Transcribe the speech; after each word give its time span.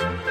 Thank 0.00 0.24
you. 0.24 0.29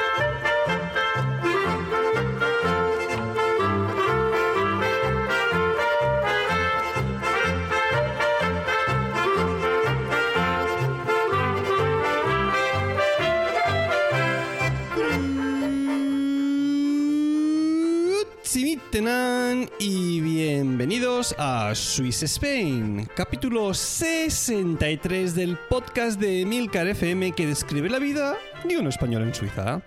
A 21.38 21.75
Swiss 21.75 22.23
Spain, 22.23 23.07
capítulo 23.16 23.73
63 23.73 25.36
del 25.36 25.57
podcast 25.57 26.20
de 26.20 26.46
Milcar 26.46 26.88
FM 26.88 27.34
que 27.34 27.46
describe 27.46 27.89
la 27.89 28.00
vida 28.00 28.38
de 28.64 28.78
un 28.78 28.88
español 28.88 29.23
en 29.23 29.34
Suiza. 29.34 29.82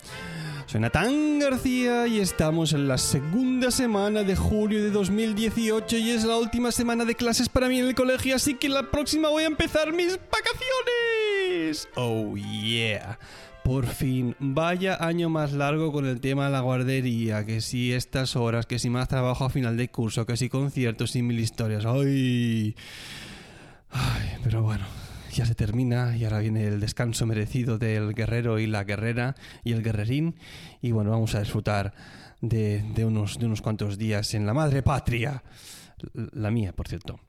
Soy 0.65 0.79
Natán 0.81 1.39
García 1.39 2.07
y 2.07 2.19
estamos 2.19 2.73
en 2.73 2.87
la 2.87 2.97
segunda 2.97 3.71
semana 3.71 4.23
de 4.23 4.35
julio 4.35 4.81
de 4.83 4.91
2018 4.91 5.97
y 5.97 6.11
es 6.11 6.23
la 6.23 6.37
última 6.37 6.71
semana 6.71 7.03
de 7.05 7.15
clases 7.15 7.49
para 7.49 7.67
mí 7.67 7.79
en 7.79 7.87
el 7.87 7.95
colegio, 7.95 8.35
así 8.35 8.55
que 8.55 8.69
la 8.69 8.89
próxima 8.89 9.29
voy 9.29 9.43
a 9.43 9.47
empezar 9.47 9.91
mis 9.91 10.17
vacaciones. 10.17 11.89
Oh 11.95 12.35
yeah. 12.35 13.17
Por 13.63 13.87
fin, 13.87 14.35
vaya 14.39 14.97
año 14.99 15.29
más 15.29 15.53
largo 15.53 15.93
con 15.93 16.05
el 16.05 16.19
tema 16.19 16.45
de 16.45 16.51
la 16.51 16.59
guardería, 16.59 17.45
que 17.45 17.61
si 17.61 17.93
estas 17.93 18.35
horas, 18.35 18.65
que 18.65 18.77
si 18.77 18.89
más 18.89 19.07
trabajo 19.07 19.45
a 19.45 19.49
final 19.49 19.77
de 19.77 19.89
curso, 19.89 20.25
que 20.25 20.35
si 20.35 20.49
conciertos 20.49 21.15
y 21.15 21.21
mil 21.21 21.39
historias. 21.39 21.85
¡Ay! 21.85 22.75
Ay, 23.89 24.29
pero 24.43 24.63
bueno, 24.63 24.85
ya 25.31 25.45
se 25.45 25.55
termina 25.55 26.17
y 26.17 26.25
ahora 26.25 26.39
viene 26.39 26.67
el 26.67 26.81
descanso 26.81 27.25
merecido 27.25 27.77
del 27.77 28.13
guerrero 28.13 28.59
y 28.59 28.67
la 28.67 28.83
guerrera 28.83 29.35
y 29.63 29.71
el 29.71 29.81
guerrerín. 29.81 30.35
Y 30.81 30.91
bueno, 30.91 31.11
vamos 31.11 31.33
a 31.33 31.39
disfrutar 31.39 31.93
de, 32.41 32.83
de 32.93 33.05
unos, 33.05 33.39
de 33.39 33.45
unos 33.45 33.61
cuantos 33.61 33.97
días 33.97 34.33
en 34.33 34.45
la 34.45 34.53
madre 34.53 34.83
patria. 34.83 35.41
La 36.13 36.51
mía, 36.51 36.73
por 36.73 36.89
cierto. 36.89 37.19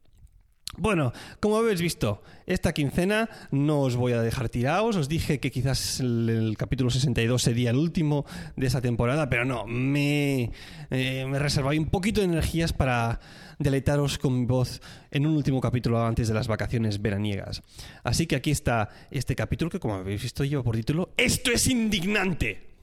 Bueno, 0.76 1.12
como 1.40 1.56
habéis 1.56 1.80
visto, 1.80 2.22
esta 2.46 2.72
quincena 2.72 3.28
no 3.50 3.80
os 3.80 3.96
voy 3.96 4.12
a 4.12 4.22
dejar 4.22 4.48
tirados. 4.48 4.96
Os 4.96 5.08
dije 5.08 5.40
que 5.40 5.50
quizás 5.50 6.00
el, 6.00 6.54
capítulo 6.58 6.90
62 6.90 7.42
sería 7.42 7.70
el 7.70 7.76
último 7.76 8.24
de 8.56 8.66
esa 8.66 8.80
temporada, 8.80 9.28
pero 9.28 9.44
no, 9.44 9.66
me, 9.66 10.50
eh, 10.90 11.26
me 11.26 11.78
un 11.78 11.86
poquito 11.86 12.20
de 12.20 12.26
energías 12.26 12.72
para 12.72 13.20
deleitaros 13.58 14.18
con 14.18 14.40
mi 14.40 14.46
voz 14.46 14.80
en 15.10 15.26
un 15.26 15.36
último 15.36 15.60
capítulo 15.60 16.04
antes 16.04 16.28
de 16.28 16.34
las 16.34 16.48
vacaciones 16.48 17.00
veraniegas. 17.00 17.62
Así 18.02 18.26
que 18.26 18.36
aquí 18.36 18.50
está 18.50 18.88
este 19.10 19.36
capítulo 19.36 19.70
que, 19.70 19.80
como 19.80 19.94
habéis 19.94 20.22
visto, 20.22 20.44
lleva 20.44 20.62
por 20.62 20.76
título 20.76 21.10
Esto 21.16 21.50
es 21.52 21.68
indignante. 21.68 22.73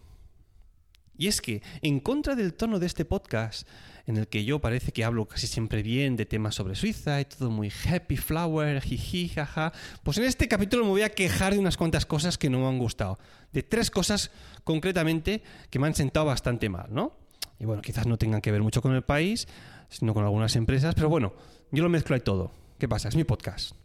Y 1.21 1.27
es 1.27 1.39
que, 1.39 1.61
en 1.83 1.99
contra 1.99 2.33
del 2.33 2.55
tono 2.55 2.79
de 2.79 2.87
este 2.87 3.05
podcast, 3.05 3.67
en 4.07 4.17
el 4.17 4.27
que 4.27 4.43
yo 4.43 4.57
parece 4.57 4.91
que 4.91 5.03
hablo 5.03 5.27
casi 5.27 5.45
siempre 5.45 5.83
bien 5.83 6.15
de 6.15 6.25
temas 6.25 6.55
sobre 6.55 6.73
Suiza 6.73 7.21
y 7.21 7.25
todo 7.25 7.51
muy 7.51 7.71
happy 7.71 8.17
flower, 8.17 8.81
jiji, 8.81 9.29
jaja, 9.29 9.71
pues 10.01 10.17
en 10.17 10.23
este 10.23 10.47
capítulo 10.47 10.83
me 10.83 10.89
voy 10.89 11.03
a 11.03 11.11
quejar 11.11 11.53
de 11.53 11.59
unas 11.59 11.77
cuantas 11.77 12.07
cosas 12.07 12.39
que 12.39 12.49
no 12.49 12.61
me 12.61 12.65
han 12.65 12.79
gustado. 12.79 13.19
De 13.53 13.61
tres 13.61 13.91
cosas 13.91 14.31
concretamente 14.63 15.43
que 15.69 15.77
me 15.77 15.85
han 15.85 15.93
sentado 15.93 16.25
bastante 16.25 16.69
mal, 16.69 16.87
¿no? 16.89 17.15
Y 17.59 17.65
bueno, 17.65 17.83
quizás 17.83 18.07
no 18.07 18.17
tengan 18.17 18.41
que 18.41 18.51
ver 18.51 18.63
mucho 18.63 18.81
con 18.81 18.95
el 18.95 19.03
país, 19.03 19.47
sino 19.89 20.15
con 20.15 20.23
algunas 20.23 20.55
empresas, 20.55 20.95
pero 20.95 21.07
bueno, 21.07 21.35
yo 21.69 21.83
lo 21.83 21.89
mezclo 21.89 22.15
ahí 22.15 22.21
todo. 22.21 22.51
¿Qué 22.79 22.87
pasa? 22.87 23.09
Es 23.09 23.15
mi 23.15 23.25
podcast. 23.25 23.75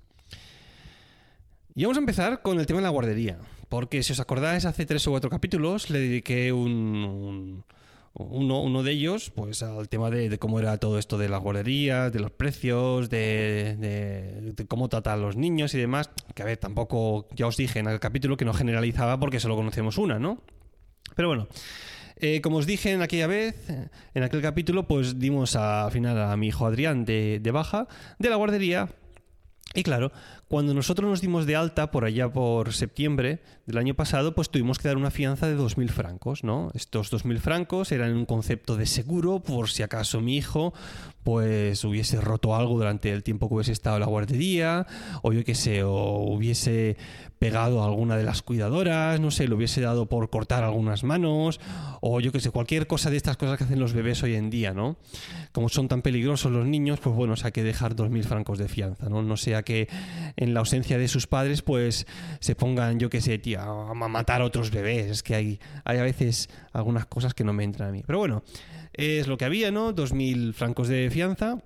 Y 1.75 1.83
vamos 1.83 1.98
a 1.98 2.00
empezar 2.00 2.41
con 2.41 2.59
el 2.59 2.65
tema 2.65 2.78
de 2.78 2.84
la 2.84 2.89
guardería. 2.89 3.37
Porque 3.69 4.03
si 4.03 4.12
os 4.12 4.20
acordáis, 4.20 4.64
hace 4.64 4.86
tres 4.86 5.06
o 5.06 5.11
cuatro 5.11 5.31
capítulos 5.31 5.91
le 5.91 5.98
dediqué 5.98 6.53
un, 6.53 7.64
uno, 8.14 8.62
uno, 8.62 8.83
de 8.83 8.92
ellos, 8.92 9.31
pues 9.34 9.62
al 9.62 9.89
tema 9.89 10.11
de, 10.11 10.39
cómo 10.39 10.61
era 10.61 10.78
todo 10.78 10.98
esto 10.98 11.19
de 11.19 11.28
la 11.28 11.39
guardería, 11.39 12.11
de 12.11 12.20
los 12.20 12.31
precios, 12.31 13.10
de, 13.10 14.55
cómo 14.69 14.88
tratar 14.88 15.15
a 15.15 15.21
los 15.21 15.37
niños 15.37 15.75
y 15.75 15.78
demás. 15.78 16.10
Que 16.34 16.43
a 16.43 16.47
ver, 16.47 16.59
tampoco, 16.59 17.28
ya 17.34 17.47
os 17.47 17.56
dije 17.56 17.81
en 17.81 17.88
el 17.88 18.00
capítulo 18.00 18.37
que 18.37 18.44
no 18.44 18.55
generalizaba 18.55 19.19
porque 19.19 19.41
solo 19.41 19.56
conocemos 19.56 19.99
una, 19.99 20.19
¿no? 20.19 20.41
Pero 21.15 21.28
bueno. 21.28 21.49
Eh, 22.19 22.41
como 22.41 22.56
os 22.56 22.66
dije 22.66 22.93
en 22.93 23.03
aquella 23.03 23.26
vez, 23.26 23.69
en 24.15 24.22
aquel 24.22 24.41
capítulo, 24.41 24.88
pues 24.88 25.19
dimos 25.19 25.55
al 25.55 25.93
final 25.93 26.19
a 26.19 26.34
mi 26.38 26.47
hijo 26.47 26.65
Adrián 26.65 27.05
de, 27.05 27.41
de 27.43 27.50
baja 27.50 27.88
de 28.19 28.31
la 28.31 28.37
guardería 28.37 28.88
y 29.76 29.82
claro, 29.82 30.10
cuando 30.49 30.75
nosotros 30.75 31.11
nos 31.11 31.21
dimos 31.21 31.45
de 31.47 31.57
alta 31.57 31.91
por 31.91 32.05
allá 32.05 32.33
por 32.33 32.73
septiembre 32.73 33.41
del 33.67 33.79
año 33.79 33.95
pasado, 33.95 34.34
pues 34.34 34.49
tuvimos 34.49 34.79
que 34.79 34.89
dar 34.89 34.97
una 34.97 35.11
fianza 35.11 35.49
de 35.49 35.59
2.000 35.59 35.89
francos, 35.89 36.45
¿no? 36.45 36.71
Estos 36.75 37.12
2.000 37.12 37.39
francos 37.39 37.91
eran 37.91 38.15
un 38.15 38.27
concepto 38.27 38.77
de 38.77 38.87
seguro 38.87 39.41
por 39.41 39.69
si 39.71 39.83
acaso 39.83 40.21
mi 40.21 40.37
hijo 40.37 40.73
pues 41.27 41.83
hubiese 41.83 42.21
roto 42.21 42.55
algo 42.55 42.77
durante 42.77 43.11
el 43.11 43.25
tiempo 43.25 43.49
que 43.49 43.56
hubiese 43.56 43.73
estado 43.73 43.97
en 43.97 44.01
la 44.03 44.06
guardería, 44.06 44.87
o 45.23 45.33
yo 45.33 45.45
qué 45.45 45.56
sé, 45.56 45.83
o 45.83 46.21
hubiese 46.21 46.97
pegado 47.41 47.83
a 47.83 47.87
alguna 47.87 48.17
de 48.17 48.23
las 48.23 48.43
cuidadoras, 48.43 49.19
no 49.19 49.33
sé, 49.33 49.49
le 49.49 49.56
hubiese 49.56 49.81
dado 49.81 50.06
por 50.06 50.31
cortar 50.31 50.62
algunas 50.62 51.03
manos, 51.03 51.59
o 52.01 52.21
yo 52.21 52.31
qué 52.31 52.39
sé, 52.39 52.53
cualquier 52.53 52.87
cosa 52.87 53.11
de 53.11 53.17
estas 53.17 53.37
cosas 53.37 53.59
que 53.59 53.65
hacen 53.65 53.81
los 53.81 53.93
bebés 53.93 54.23
hoy 54.23 54.37
en 54.37 54.51
día, 54.51 54.73
¿no? 54.73 54.99
Como 55.51 55.69
son 55.69 55.89
tan 55.89 56.01
peligrosos 56.01 56.53
los 56.53 56.65
niños, 56.65 57.01
pues 57.01 57.17
bueno, 57.17 57.35
hay 57.43 57.51
que 57.51 57.65
dejar 57.65 57.97
2.000 57.97 58.23
francos 58.23 58.59
de 58.59 58.69
fianza, 58.69 59.09
¿no? 59.09 59.21
No 59.21 59.37
sea 59.37 59.65
que 59.65 59.89
en 60.37 60.55
la 60.55 60.61
ausencia 60.61 60.99
de 60.99 61.09
sus 61.09 61.27
padres, 61.27 61.63
pues 61.63 62.07
se 62.41 62.55
pongan, 62.55 62.99
yo 62.99 63.11
qué 63.11 63.21
sé, 63.21 63.39
tío, 63.39 63.61
a 63.61 63.95
matar 63.95 64.43
a 64.43 64.45
otros 64.45 64.71
bebés. 64.71 65.07
Es 65.07 65.23
que 65.23 65.35
hay, 65.35 65.61
hay 65.85 65.99
a 65.99 66.03
veces 66.03 66.49
algunas 66.73 67.07
cosas 67.07 67.35
que 67.35 67.45
no 67.45 67.53
me 67.53 67.65
entran 67.65 67.89
a 67.89 67.93
mí. 67.93 68.03
Pero 68.07 68.19
bueno, 68.19 68.43
es 68.93 69.27
lo 69.27 69.37
que 69.37 69.45
había, 69.45 69.71
¿no? 69.71 69.95
2.000 69.95 70.53
francos 70.53 70.89
de 70.89 71.11
fianza 71.11 71.59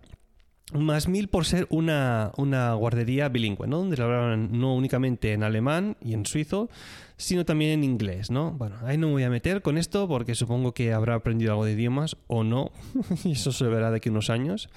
más 0.73 1.09
mil 1.09 1.29
por 1.29 1.45
ser 1.47 1.67
una, 1.71 2.33
una 2.37 2.75
guardería 2.75 3.29
bilingüe, 3.29 3.67
¿no? 3.67 3.79
Donde 3.79 4.01
hablaban 4.01 4.51
no 4.53 4.75
únicamente 4.75 5.33
en 5.33 5.43
alemán 5.43 5.97
y 6.01 6.15
en 6.15 6.27
suizo, 6.27 6.69
sino 7.17 7.45
también 7.45 7.73
en 7.73 7.85
inglés, 7.85 8.31
¿no? 8.31 8.53
Bueno, 8.53 8.77
ahí 8.85 8.97
no 8.97 9.09
me 9.09 9.15
voy 9.15 9.23
a 9.25 9.31
meter 9.31 9.63
con 9.63 9.79
esto 9.79 10.07
porque 10.07 10.35
supongo 10.35 10.73
que 10.73 10.93
habrá 10.93 11.15
aprendido 11.15 11.53
algo 11.53 11.65
de 11.65 11.73
idiomas 11.73 12.17
o 12.29 12.45
no, 12.45 12.71
y 13.25 13.33
eso 13.33 13.53
se 13.53 13.67
verá 13.67 13.91
de 13.91 13.97
aquí 13.99 14.09
unos 14.09 14.31
años. 14.31 14.69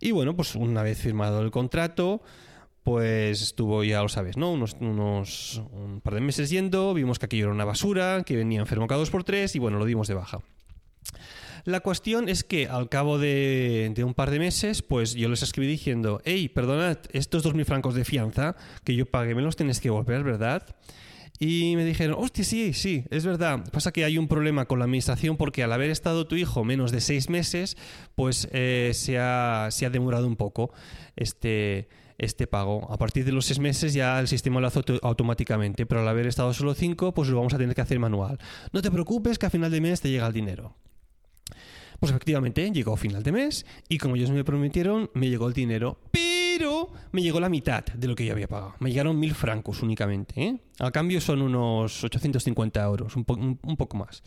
Y 0.00 0.12
bueno, 0.12 0.34
pues 0.34 0.54
una 0.54 0.82
vez 0.82 0.98
firmado 0.98 1.42
el 1.42 1.50
contrato, 1.50 2.22
pues 2.82 3.42
estuvo, 3.42 3.84
ya 3.84 4.02
lo 4.02 4.08
sabes, 4.08 4.36
¿no? 4.36 4.52
Unos, 4.52 4.76
unos 4.80 5.62
un 5.72 6.00
par 6.00 6.14
de 6.14 6.20
meses 6.20 6.50
yendo, 6.50 6.94
vimos 6.94 7.18
que 7.18 7.26
aquello 7.26 7.44
era 7.44 7.54
una 7.54 7.64
basura, 7.64 8.22
que 8.24 8.36
venía 8.36 8.60
enfermo 8.60 8.86
cada 8.86 9.00
dos 9.00 9.10
por 9.10 9.24
tres 9.24 9.54
y 9.56 9.58
bueno, 9.58 9.78
lo 9.78 9.84
dimos 9.84 10.08
de 10.08 10.14
baja. 10.14 10.40
La 11.64 11.80
cuestión 11.80 12.28
es 12.28 12.44
que 12.44 12.68
al 12.68 12.88
cabo 12.88 13.18
de, 13.18 13.92
un 14.04 14.14
par 14.14 14.30
de 14.30 14.38
meses, 14.38 14.82
pues 14.82 15.14
yo 15.14 15.28
les 15.28 15.42
escribí 15.42 15.66
diciendo, 15.66 16.20
hey, 16.24 16.48
perdonad, 16.48 16.98
estos 17.12 17.44
2.000 17.44 17.64
francos 17.64 17.94
de 17.94 18.04
fianza 18.04 18.56
que 18.84 18.94
yo 18.94 19.06
pagué 19.06 19.34
me 19.34 19.42
los 19.42 19.56
tienes 19.56 19.80
que 19.80 19.90
volver, 19.90 20.22
¿verdad? 20.24 20.64
Y 21.38 21.74
me 21.76 21.84
dijeron, 21.86 22.16
hostia, 22.18 22.44
sí, 22.44 22.74
sí, 22.74 23.04
es 23.10 23.24
verdad. 23.24 23.64
Pasa 23.72 23.92
que 23.92 24.04
hay 24.04 24.18
un 24.18 24.28
problema 24.28 24.66
con 24.66 24.78
la 24.78 24.84
administración 24.84 25.38
porque 25.38 25.62
al 25.62 25.72
haber 25.72 25.90
estado 25.90 26.26
tu 26.26 26.36
hijo 26.36 26.64
menos 26.64 26.92
de 26.92 27.00
seis 27.00 27.30
meses, 27.30 27.78
pues 28.14 28.48
eh, 28.52 28.90
se, 28.94 29.18
ha, 29.18 29.68
se, 29.70 29.86
ha, 29.86 29.90
demorado 29.90 30.26
un 30.26 30.36
poco 30.36 30.70
este, 31.16 31.88
este 32.20 32.46
pago. 32.46 32.86
A 32.92 32.98
partir 32.98 33.24
de 33.24 33.32
los 33.32 33.46
seis 33.46 33.58
meses 33.58 33.94
ya 33.94 34.20
el 34.20 34.28
sistema 34.28 34.60
lo 34.60 34.66
hace 34.66 34.80
automáticamente, 35.02 35.86
pero 35.86 36.02
al 36.02 36.08
haber 36.08 36.26
estado 36.26 36.52
solo 36.52 36.74
cinco, 36.74 37.12
pues 37.12 37.28
lo 37.28 37.36
vamos 37.38 37.54
a 37.54 37.58
tener 37.58 37.74
que 37.74 37.80
hacer 37.80 37.98
manual. 37.98 38.38
No 38.72 38.82
te 38.82 38.90
preocupes 38.90 39.38
que 39.38 39.46
a 39.46 39.50
final 39.50 39.70
de 39.70 39.80
mes 39.80 40.00
te 40.00 40.10
llega 40.10 40.26
el 40.26 40.32
dinero. 40.32 40.76
Pues 41.98 42.12
efectivamente, 42.12 42.70
llegó 42.70 42.94
a 42.94 42.96
final 42.96 43.22
de 43.22 43.32
mes 43.32 43.66
y 43.88 43.98
como 43.98 44.16
ellos 44.16 44.30
me 44.30 44.42
prometieron, 44.42 45.10
me 45.12 45.28
llegó 45.28 45.48
el 45.48 45.52
dinero. 45.52 45.98
Pero 46.10 46.90
me 47.12 47.22
llegó 47.22 47.40
la 47.40 47.50
mitad 47.50 47.84
de 47.84 48.08
lo 48.08 48.14
que 48.14 48.24
yo 48.24 48.32
había 48.32 48.48
pagado. 48.48 48.74
Me 48.80 48.90
llegaron 48.90 49.18
mil 49.18 49.34
francos 49.34 49.82
únicamente. 49.82 50.42
¿eh? 50.42 50.60
Al 50.78 50.92
cambio 50.92 51.20
son 51.20 51.42
unos 51.42 52.02
850 52.02 52.82
euros, 52.82 53.16
un, 53.16 53.24
poco 53.24 53.96
más. 53.98 54.22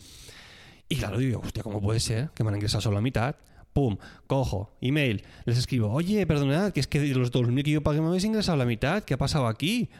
Y 0.88 0.96
claro, 0.96 1.18
digo, 1.18 1.40
hostia, 1.40 1.62
¿cómo 1.62 1.80
puede 1.80 1.98
ser 1.98 2.30
que 2.34 2.44
me 2.44 2.50
han 2.50 2.56
ingresado 2.56 2.80
solo 2.80 2.96
la 2.96 3.00
mitad? 3.00 3.36
Pum, 3.74 3.98
cojo, 4.26 4.74
email, 4.80 5.22
les 5.44 5.58
escribo, 5.58 5.92
oye, 5.92 6.26
perdonad, 6.26 6.72
que 6.72 6.80
es 6.80 6.86
que 6.86 7.00
de 7.00 7.14
los 7.14 7.30
2.000 7.30 7.62
que 7.62 7.72
yo 7.72 7.82
pagué 7.82 8.00
me 8.00 8.06
habéis 8.06 8.24
ingresado 8.24 8.56
la 8.56 8.64
mitad, 8.64 9.02
¿qué 9.02 9.14
ha 9.14 9.18
pasado 9.18 9.46
aquí? 9.46 9.90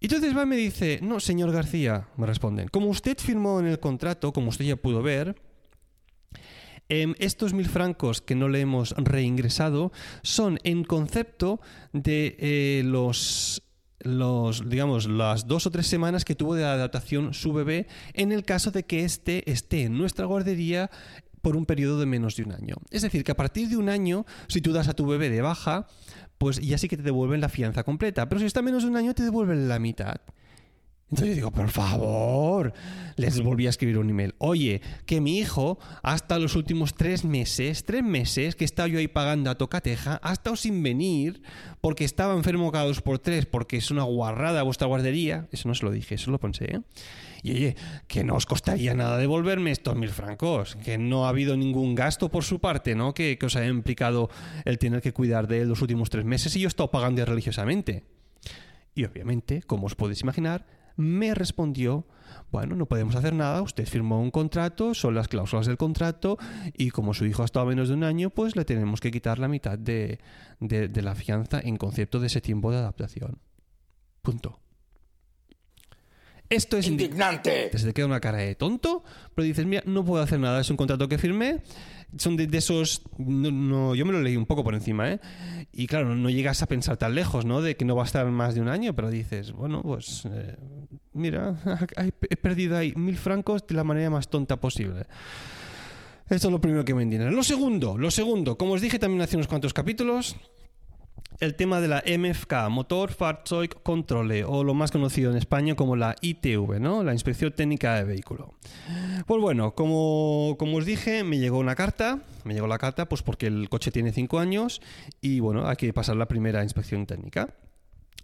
Y 0.00 0.06
entonces 0.06 0.34
va 0.34 0.44
y 0.44 0.46
me 0.46 0.56
dice, 0.56 1.00
no, 1.02 1.20
señor 1.20 1.52
García, 1.52 2.08
me 2.16 2.24
responden, 2.24 2.68
como 2.68 2.88
usted 2.88 3.18
firmó 3.18 3.60
en 3.60 3.66
el 3.66 3.78
contrato, 3.78 4.32
como 4.32 4.48
usted 4.48 4.64
ya 4.64 4.76
pudo 4.76 5.02
ver, 5.02 5.34
Em, 6.90 7.14
estos 7.18 7.54
mil 7.54 7.66
francos 7.66 8.20
que 8.20 8.34
no 8.34 8.48
le 8.48 8.60
hemos 8.60 8.92
reingresado 8.98 9.90
son 10.22 10.58
en 10.64 10.84
concepto 10.84 11.60
de 11.92 12.36
eh, 12.38 12.82
los 12.84 13.62
los, 14.00 14.68
digamos, 14.68 15.08
las 15.08 15.46
dos 15.46 15.66
o 15.66 15.70
tres 15.70 15.86
semanas 15.86 16.26
que 16.26 16.34
tuvo 16.34 16.54
de 16.54 16.64
adaptación 16.64 17.32
su 17.32 17.54
bebé 17.54 17.86
en 18.12 18.32
el 18.32 18.44
caso 18.44 18.70
de 18.70 18.82
que 18.82 19.02
éste 19.02 19.50
esté 19.50 19.84
en 19.84 19.96
nuestra 19.96 20.26
guardería 20.26 20.90
por 21.44 21.56
un 21.56 21.66
periodo 21.66 22.00
de 22.00 22.06
menos 22.06 22.34
de 22.36 22.42
un 22.42 22.52
año. 22.52 22.76
Es 22.90 23.02
decir, 23.02 23.22
que 23.22 23.30
a 23.30 23.36
partir 23.36 23.68
de 23.68 23.76
un 23.76 23.90
año, 23.90 24.24
si 24.48 24.62
tú 24.62 24.72
das 24.72 24.88
a 24.88 24.94
tu 24.94 25.06
bebé 25.06 25.28
de 25.28 25.42
baja, 25.42 25.86
pues 26.38 26.58
ya 26.58 26.78
sí 26.78 26.88
que 26.88 26.96
te 26.96 27.02
devuelven 27.02 27.40
la 27.42 27.50
fianza 27.50 27.84
completa, 27.84 28.28
pero 28.28 28.40
si 28.40 28.46
está 28.46 28.62
menos 28.62 28.82
de 28.82 28.88
un 28.88 28.96
año 28.96 29.14
te 29.14 29.22
devuelven 29.22 29.68
la 29.68 29.78
mitad. 29.78 30.16
Entonces 31.14 31.36
yo 31.36 31.36
digo, 31.36 31.50
por 31.52 31.70
favor, 31.70 32.72
les 33.14 33.40
volví 33.40 33.68
a 33.68 33.70
escribir 33.70 33.98
un 33.98 34.10
email. 34.10 34.34
Oye, 34.38 34.80
que 35.06 35.20
mi 35.20 35.38
hijo, 35.38 35.78
hasta 36.02 36.40
los 36.40 36.56
últimos 36.56 36.94
tres 36.94 37.24
meses, 37.24 37.84
tres 37.84 38.02
meses 38.02 38.56
que 38.56 38.64
estaba 38.64 38.88
yo 38.88 38.98
ahí 38.98 39.06
pagando 39.06 39.48
a 39.48 39.54
tocateja, 39.54 40.18
ha 40.24 40.32
estado 40.32 40.56
sin 40.56 40.82
venir 40.82 41.40
porque 41.80 42.04
estaba 42.04 42.34
enfermo 42.34 42.72
cada 42.72 42.86
dos 42.86 43.00
por 43.00 43.20
tres, 43.20 43.46
porque 43.46 43.76
es 43.76 43.92
una 43.92 44.02
guarrada 44.02 44.64
vuestra 44.64 44.88
guardería. 44.88 45.46
Eso 45.52 45.68
no 45.68 45.76
se 45.76 45.84
lo 45.84 45.92
dije, 45.92 46.16
eso 46.16 46.32
lo 46.32 46.40
pensé. 46.40 46.64
¿eh? 46.64 46.80
Y 47.44 47.52
oye, 47.52 47.76
que 48.08 48.24
no 48.24 48.34
os 48.34 48.44
costaría 48.44 48.92
nada 48.94 49.16
devolverme 49.16 49.70
estos 49.70 49.94
mil 49.94 50.10
francos, 50.10 50.76
que 50.84 50.98
no 50.98 51.26
ha 51.26 51.28
habido 51.28 51.56
ningún 51.56 51.94
gasto 51.94 52.28
por 52.28 52.42
su 52.42 52.58
parte, 52.58 52.96
¿no? 52.96 53.14
Que, 53.14 53.38
que 53.38 53.46
os 53.46 53.54
haya 53.54 53.68
implicado 53.68 54.30
el 54.64 54.78
tener 54.78 55.00
que 55.00 55.12
cuidar 55.12 55.46
de 55.46 55.60
él 55.60 55.68
los 55.68 55.80
últimos 55.80 56.10
tres 56.10 56.24
meses 56.24 56.56
y 56.56 56.60
yo 56.62 56.66
he 56.66 56.74
estado 56.74 56.90
pagando 56.90 57.24
religiosamente. 57.24 58.02
Y 58.96 59.04
obviamente, 59.04 59.62
como 59.62 59.86
os 59.86 59.94
podéis 59.94 60.20
imaginar, 60.20 60.66
me 60.96 61.34
respondió, 61.34 62.06
bueno, 62.50 62.76
no 62.76 62.86
podemos 62.86 63.16
hacer 63.16 63.34
nada, 63.34 63.62
usted 63.62 63.86
firmó 63.86 64.20
un 64.20 64.30
contrato, 64.30 64.94
son 64.94 65.14
las 65.14 65.28
cláusulas 65.28 65.66
del 65.66 65.76
contrato 65.76 66.38
y 66.72 66.90
como 66.90 67.14
su 67.14 67.26
hijo 67.26 67.42
ha 67.42 67.44
estado 67.44 67.66
menos 67.66 67.88
de 67.88 67.94
un 67.94 68.04
año, 68.04 68.30
pues 68.30 68.56
le 68.56 68.64
tenemos 68.64 69.00
que 69.00 69.10
quitar 69.10 69.38
la 69.38 69.48
mitad 69.48 69.78
de, 69.78 70.20
de, 70.60 71.02
la 71.02 71.14
fianza 71.14 71.60
en 71.60 71.76
concepto 71.76 72.20
de 72.20 72.28
ese 72.28 72.40
tiempo 72.40 72.70
de 72.70 72.78
adaptación. 72.78 73.38
Punto. 74.22 74.60
Esto 76.48 76.76
es 76.76 76.86
indignante. 76.86 77.76
Se 77.76 77.86
te 77.86 77.94
queda 77.94 78.06
una 78.06 78.20
cara 78.20 78.38
de 78.38 78.54
tonto, 78.54 79.02
pero 79.34 79.46
dices, 79.46 79.66
mira, 79.66 79.82
no 79.86 80.04
puedo 80.04 80.22
hacer 80.22 80.38
nada, 80.38 80.60
es 80.60 80.70
un 80.70 80.76
contrato 80.76 81.08
que 81.08 81.18
firmé. 81.18 81.62
Son 82.18 82.36
de, 82.36 82.48
esos. 82.56 83.02
No, 83.18 83.94
yo 83.94 84.06
me 84.06 84.12
lo 84.12 84.22
leí 84.22 84.36
un 84.36 84.46
poco 84.46 84.64
por 84.64 84.74
encima, 84.74 85.10
¿eh? 85.10 85.20
Y 85.72 85.86
claro, 85.86 86.14
no 86.14 86.30
llegas 86.30 86.62
a 86.62 86.66
pensar 86.66 86.96
tan 86.96 87.14
lejos, 87.14 87.44
¿no? 87.44 87.60
De 87.60 87.76
que 87.76 87.84
no 87.84 87.96
va 87.96 88.02
a 88.02 88.06
estar 88.06 88.26
más 88.26 88.54
de 88.54 88.60
un 88.60 88.68
año, 88.68 88.94
pero 88.94 89.10
dices, 89.10 89.52
bueno, 89.52 89.82
pues. 89.82 90.26
Eh, 90.30 90.56
mira, 91.12 91.56
he 91.96 92.36
perdido 92.36 92.76
ahí 92.76 92.92
mil 92.96 93.16
francos 93.16 93.66
de 93.66 93.74
la 93.74 93.84
manera 93.84 94.10
más 94.10 94.28
tonta 94.28 94.60
posible. 94.60 95.06
Esto 96.28 96.48
es 96.48 96.52
lo 96.52 96.60
primero 96.60 96.84
que 96.84 96.94
me 96.94 97.02
indigna. 97.02 97.30
Lo 97.30 97.42
segundo, 97.42 97.98
lo 97.98 98.10
segundo, 98.10 98.56
como 98.56 98.72
os 98.72 98.80
dije 98.80 98.98
también 98.98 99.20
hace 99.22 99.36
unos 99.36 99.46
cuantos 99.46 99.74
capítulos, 99.74 100.36
el 101.40 101.54
tema 101.54 101.80
de 101.80 101.88
la 101.88 102.02
MFK, 102.06 102.68
Motor 102.70 103.12
Fahrzeug 103.12 103.82
Controle, 103.82 104.44
o 104.44 104.64
lo 104.64 104.74
más 104.74 104.90
conocido 104.90 105.30
en 105.30 105.36
España 105.36 105.74
como 105.74 105.96
la 105.96 106.16
ITV, 106.20 106.80
¿no? 106.80 107.02
la 107.02 107.12
Inspección 107.12 107.52
Técnica 107.52 107.96
de 107.96 108.04
Vehículo. 108.04 108.54
Pues 109.26 109.40
bueno, 109.40 109.74
como, 109.74 110.56
como 110.58 110.76
os 110.76 110.86
dije, 110.86 111.24
me 111.24 111.38
llegó 111.38 111.58
una 111.58 111.74
carta, 111.74 112.20
me 112.44 112.54
llegó 112.54 112.66
la 112.66 112.78
carta 112.78 113.08
pues 113.08 113.22
porque 113.22 113.46
el 113.46 113.68
coche 113.68 113.90
tiene 113.90 114.12
5 114.12 114.38
años 114.38 114.80
y 115.20 115.40
bueno, 115.40 115.66
hay 115.68 115.76
que 115.76 115.92
pasar 115.92 116.16
la 116.16 116.26
primera 116.26 116.62
inspección 116.62 117.06
técnica. 117.06 117.54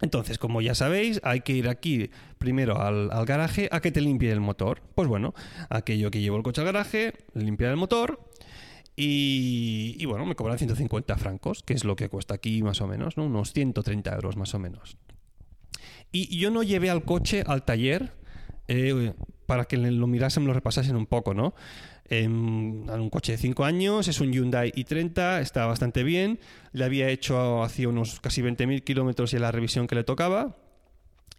Entonces, 0.01 0.39
como 0.39 0.61
ya 0.61 0.73
sabéis, 0.73 1.19
hay 1.23 1.41
que 1.41 1.53
ir 1.53 1.69
aquí 1.69 2.09
primero 2.39 2.81
al, 2.81 3.11
al, 3.11 3.25
garaje 3.25 3.69
a 3.71 3.81
que 3.81 3.91
te 3.91 4.01
limpie 4.01 4.31
el 4.31 4.39
motor. 4.39 4.81
Pues 4.95 5.07
bueno, 5.07 5.35
aquello 5.69 6.09
que 6.09 6.21
llevo 6.21 6.37
el 6.37 6.43
coche 6.43 6.61
al 6.61 6.65
garaje, 6.65 7.13
limpiar 7.35 7.69
el 7.69 7.77
motor, 7.77 8.19
y, 9.03 10.05
bueno, 10.05 10.27
me 10.27 10.35
cobran 10.35 10.59
150 10.59 11.17
francos, 11.17 11.63
que 11.63 11.73
es 11.73 11.83
lo 11.83 11.95
que 11.95 12.07
cuesta 12.07 12.35
aquí 12.35 12.61
más 12.61 12.81
o 12.81 12.87
menos, 12.87 13.17
¿no? 13.17 13.25
unos 13.25 13.51
130 13.51 14.13
euros 14.13 14.37
más 14.37 14.53
o 14.53 14.59
menos. 14.59 14.97
Y 16.11 16.37
yo 16.37 16.51
no 16.51 16.61
llevé 16.61 16.89
al 16.89 17.03
coche 17.03 17.43
al 17.47 17.63
taller 17.63 18.13
eh, 18.67 19.13
para 19.47 19.65
que 19.65 19.77
lo 19.77 20.07
mirasen, 20.07 20.45
lo 20.45 20.53
repasasen 20.53 20.95
un 20.95 21.07
poco, 21.07 21.33
¿no? 21.33 21.55
En, 22.05 22.89
un 22.89 23.09
coche 23.09 23.31
de 23.31 23.37
5 23.37 23.63
años, 23.63 24.07
es 24.07 24.19
un 24.19 24.31
Hyundai 24.33 24.71
i30, 24.71 25.39
está 25.39 25.65
bastante 25.65 26.03
bien. 26.03 26.39
Le 26.71 26.83
había 26.83 27.09
hecho 27.09 27.63
hacía 27.63 27.87
unos 27.87 28.19
casi 28.19 28.41
20.000 28.41 28.83
kilómetros 28.83 29.33
y 29.33 29.39
la 29.39 29.51
revisión 29.51 29.87
que 29.87 29.95
le 29.95 30.03
tocaba. 30.03 30.57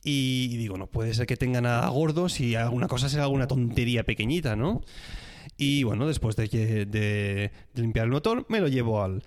Y, 0.03 0.57
digo, 0.57 0.79
no 0.79 0.89
puede 0.89 1.15
ser 1.15 1.27
que 1.27 1.37
tenga 1.37 1.61
nada 1.61 1.89
gordo 1.91 2.29
si 2.29 2.57
alguna 2.57 2.89
cosa 2.89 3.09
será 3.09 3.25
alguna 3.25 3.47
tontería 3.47 4.03
pequeñita, 4.03 4.57
¿no? 4.57 4.81
Y 5.57 5.83
bueno, 5.85 6.07
después 6.07 6.37
de, 6.37 7.51
limpiar 7.75 8.07
el 8.07 8.13
motor, 8.13 8.47
me 8.49 8.61
lo 8.61 8.69
llevo 8.69 9.03
al, 9.03 9.23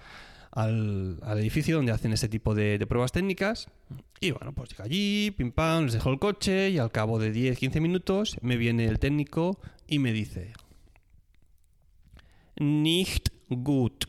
edificio 1.37 1.75
donde 1.75 1.91
hacen 1.91 2.13
este 2.13 2.29
tipo 2.29 2.55
de, 2.55 2.83
pruebas 2.87 3.11
técnicas. 3.11 3.67
Y 4.19 4.31
bueno, 4.31 4.53
pues 4.53 4.69
llega 4.69 4.85
allí, 4.85 5.31
pim 5.31 5.51
pam, 5.51 5.85
les 5.85 5.93
dejo 5.93 6.09
el 6.09 6.19
coche 6.19 6.69
y 6.69 6.77
al 6.77 6.91
cabo 6.91 7.19
de 7.19 7.33
10-15 7.33 7.81
minutos 7.81 8.37
me 8.41 8.57
viene 8.57 8.85
el 8.85 8.99
técnico 8.99 9.59
y 9.87 9.99
me 9.99 10.13
dice: 10.13 10.53
Nicht 12.57 13.29
gut. 13.49 14.05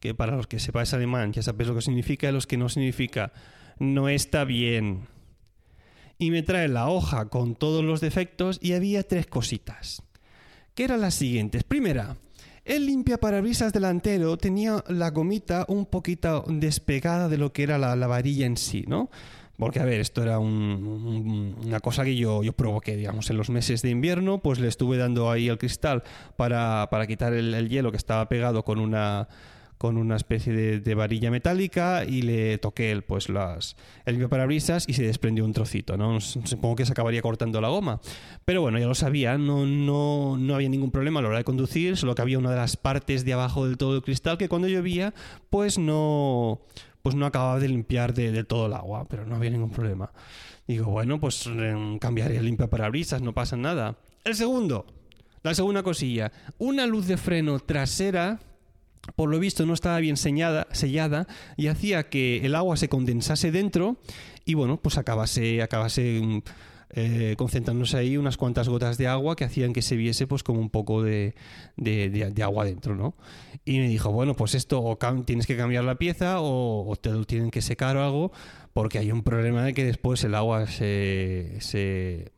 Que 0.00 0.14
para 0.14 0.36
los 0.36 0.46
que 0.46 0.60
sepáis 0.60 0.94
alemán 0.94 1.32
ya 1.32 1.42
sabéis 1.42 1.68
lo 1.68 1.74
que 1.74 1.82
significa, 1.82 2.28
y 2.28 2.32
los 2.32 2.46
que 2.46 2.56
no 2.56 2.68
significa 2.68 3.32
no 3.78 4.08
está 4.08 4.44
bien. 4.44 5.08
Y 6.18 6.30
me 6.30 6.42
trae 6.42 6.68
la 6.68 6.88
hoja 6.88 7.28
con 7.28 7.54
todos 7.54 7.84
los 7.84 8.00
defectos 8.00 8.58
y 8.60 8.72
había 8.72 9.06
tres 9.06 9.26
cositas 9.26 10.02
que 10.78 10.84
eran 10.84 11.00
las 11.00 11.14
siguientes. 11.14 11.64
Primera, 11.64 12.16
el 12.64 12.86
limpia 12.86 13.18
parabrisas 13.18 13.72
delantero 13.72 14.36
tenía 14.36 14.84
la 14.86 15.10
gomita 15.10 15.64
un 15.66 15.86
poquito 15.86 16.44
despegada 16.46 17.28
de 17.28 17.36
lo 17.36 17.52
que 17.52 17.64
era 17.64 17.78
la, 17.78 18.06
varilla 18.06 18.46
en 18.46 18.56
sí, 18.56 18.84
¿no? 18.86 19.10
Porque, 19.56 19.80
a 19.80 19.84
ver, 19.84 19.98
esto 19.98 20.22
era 20.22 20.38
una 20.38 21.80
cosa 21.80 22.04
que 22.04 22.14
yo, 22.14 22.44
yo 22.44 22.52
provoqué, 22.52 22.94
digamos, 22.94 23.28
en 23.28 23.38
los 23.38 23.50
meses 23.50 23.82
de 23.82 23.90
invierno, 23.90 24.38
pues 24.38 24.60
le 24.60 24.68
estuve 24.68 24.98
dando 24.98 25.32
ahí 25.32 25.48
el 25.48 25.58
cristal 25.58 26.04
para, 26.36 26.86
para 26.92 27.08
quitar 27.08 27.32
el, 27.32 27.68
hielo 27.68 27.90
que 27.90 27.96
estaba 27.96 28.28
pegado 28.28 28.64
con 28.64 28.78
una, 28.78 29.26
con 29.78 29.96
una 29.96 30.16
especie 30.16 30.52
de, 30.80 30.94
varilla 30.94 31.30
metálica 31.30 32.04
y 32.04 32.22
le 32.22 32.58
toqué 32.58 32.90
el, 32.90 33.02
pues 33.02 33.28
las, 33.28 33.76
el 34.04 34.28
parabrisas 34.28 34.88
y 34.88 34.94
se 34.94 35.04
desprendió 35.04 35.44
un 35.44 35.52
trocito, 35.52 35.96
¿no? 35.96 36.20
Supongo 36.20 36.74
que 36.74 36.84
se 36.84 36.92
acabaría 36.92 37.22
cortando 37.22 37.60
la 37.60 37.68
goma. 37.68 38.00
Pero 38.44 38.60
bueno, 38.60 38.78
ya 38.80 38.86
lo 38.86 38.96
sabía, 38.96 39.38
no, 39.38 39.64
no, 39.64 40.36
no 40.36 40.54
había 40.56 40.68
ningún 40.68 40.90
problema 40.90 41.20
a 41.20 41.22
la 41.22 41.28
hora 41.28 41.38
de 41.38 41.44
conducir, 41.44 41.96
solo 41.96 42.16
que 42.16 42.22
había 42.22 42.38
una 42.38 42.50
de 42.50 42.56
las 42.56 42.76
partes 42.76 43.24
de 43.24 43.32
abajo 43.32 43.66
del 43.66 43.78
todo 43.78 43.94
el 43.94 44.02
cristal 44.02 44.36
que 44.36 44.48
cuando 44.48 44.66
llovía, 44.66 45.14
pues 45.48 45.78
no, 45.78 46.60
pues 47.02 47.14
no 47.14 47.24
acababa 47.24 47.60
de 47.60 47.68
limpiar 47.68 48.14
del 48.14 48.46
todo 48.46 48.66
el 48.66 48.72
agua, 48.72 49.06
pero 49.08 49.24
no 49.26 49.36
había 49.36 49.50
ningún 49.50 49.70
problema. 49.70 50.10
Digo, 50.66 50.86
bueno, 50.86 51.20
pues 51.20 51.46
em, 51.46 51.98
cambiaré 51.98 52.36
el 52.38 52.44
limpiaparabrisas, 52.46 53.22
no 53.22 53.32
pasa 53.32 53.56
nada. 53.56 53.96
El 54.24 54.34
segundo, 54.34 54.86
la 55.42 55.54
segunda 55.54 55.84
cosilla, 55.84 56.32
una 56.58 56.84
luz 56.86 57.06
de 57.06 57.16
freno 57.16 57.60
trasera 57.60 58.40
por 59.16 59.30
lo 59.30 59.38
visto 59.38 59.66
no 59.66 59.74
estaba 59.74 59.98
bien 59.98 60.16
sellada 60.16 61.26
y 61.56 61.66
hacía 61.68 62.08
que 62.08 62.44
el 62.44 62.54
agua 62.54 62.76
se 62.76 62.88
condensase 62.88 63.50
dentro 63.50 63.96
y 64.44 64.54
bueno, 64.54 64.78
pues 64.80 64.98
acabase, 64.98 65.62
acabase 65.62 66.20
mm, 66.22 66.40
eh, 66.90 67.34
concentrándose 67.36 67.98
ahí 67.98 68.16
unas 68.16 68.38
cuantas 68.38 68.66
gotas 68.66 68.96
de 68.96 69.06
agua 69.08 69.36
que 69.36 69.44
hacían 69.44 69.74
que 69.74 69.82
se 69.82 69.94
viese 69.94 70.26
pues 70.26 70.42
como 70.42 70.58
un 70.60 70.70
poco 70.70 71.02
de, 71.02 71.34
agua 72.42 72.64
dentro, 72.64 72.96
¿no? 72.96 73.14
Y 73.66 73.78
me 73.78 73.88
dijo, 73.88 74.10
bueno, 74.10 74.34
pues 74.34 74.54
esto 74.54 74.82
o 74.82 74.96
tienes 75.26 75.46
que 75.46 75.54
cambiar 75.54 75.84
la 75.84 75.96
pieza 75.96 76.36
o, 76.40 76.96
te 76.96 77.10
lo 77.10 77.24
tienen 77.24 77.50
que 77.50 77.60
secar 77.60 77.98
o 77.98 78.04
algo 78.04 78.32
porque 78.72 78.98
hay 78.98 79.12
un 79.12 79.22
problema 79.22 79.64
de 79.64 79.74
que 79.74 79.84
después 79.84 80.24
el 80.24 80.34
agua 80.34 80.66
se, 80.66 82.32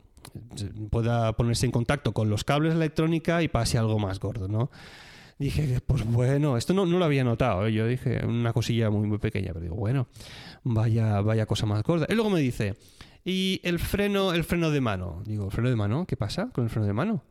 pueda 0.90 1.32
ponerse 1.34 1.66
en 1.66 1.72
contacto 1.72 2.12
con 2.12 2.28
los 2.28 2.42
cables 2.42 2.72
de 2.72 2.78
electrónica 2.78 3.44
y 3.44 3.48
pase 3.48 3.78
algo 3.78 4.00
más 4.00 4.18
gordo, 4.18 4.48
¿no? 4.48 4.70
Dije, 5.40 5.80
pues 5.86 6.04
bueno, 6.04 6.58
esto 6.58 6.74
no, 6.74 6.84
no 6.84 6.98
lo 6.98 7.04
había 7.06 7.24
notado. 7.24 7.66
¿eh? 7.66 7.72
Yo 7.72 7.86
dije 7.86 8.20
una 8.26 8.52
cosilla 8.52 8.90
muy, 8.90 9.08
muy 9.08 9.16
pequeña, 9.16 9.54
pero 9.54 9.62
digo, 9.62 9.74
bueno, 9.74 10.06
vaya, 10.64 11.22
vaya 11.22 11.46
cosa 11.46 11.64
más 11.64 11.82
gorda. 11.82 12.04
Y 12.10 12.14
luego 12.14 12.28
me 12.28 12.40
dice, 12.40 12.74
¿y 13.24 13.58
el 13.64 13.78
freno, 13.78 14.34
el 14.34 14.44
freno 14.44 14.70
de 14.70 14.82
mano? 14.82 15.22
Digo, 15.24 15.46
¿el 15.46 15.50
freno 15.50 15.70
de 15.70 15.76
mano? 15.76 16.04
¿Qué 16.06 16.14
pasa 16.14 16.50
con 16.52 16.64
el 16.64 16.70
freno 16.70 16.86
de 16.86 16.92
mano? 16.92 17.24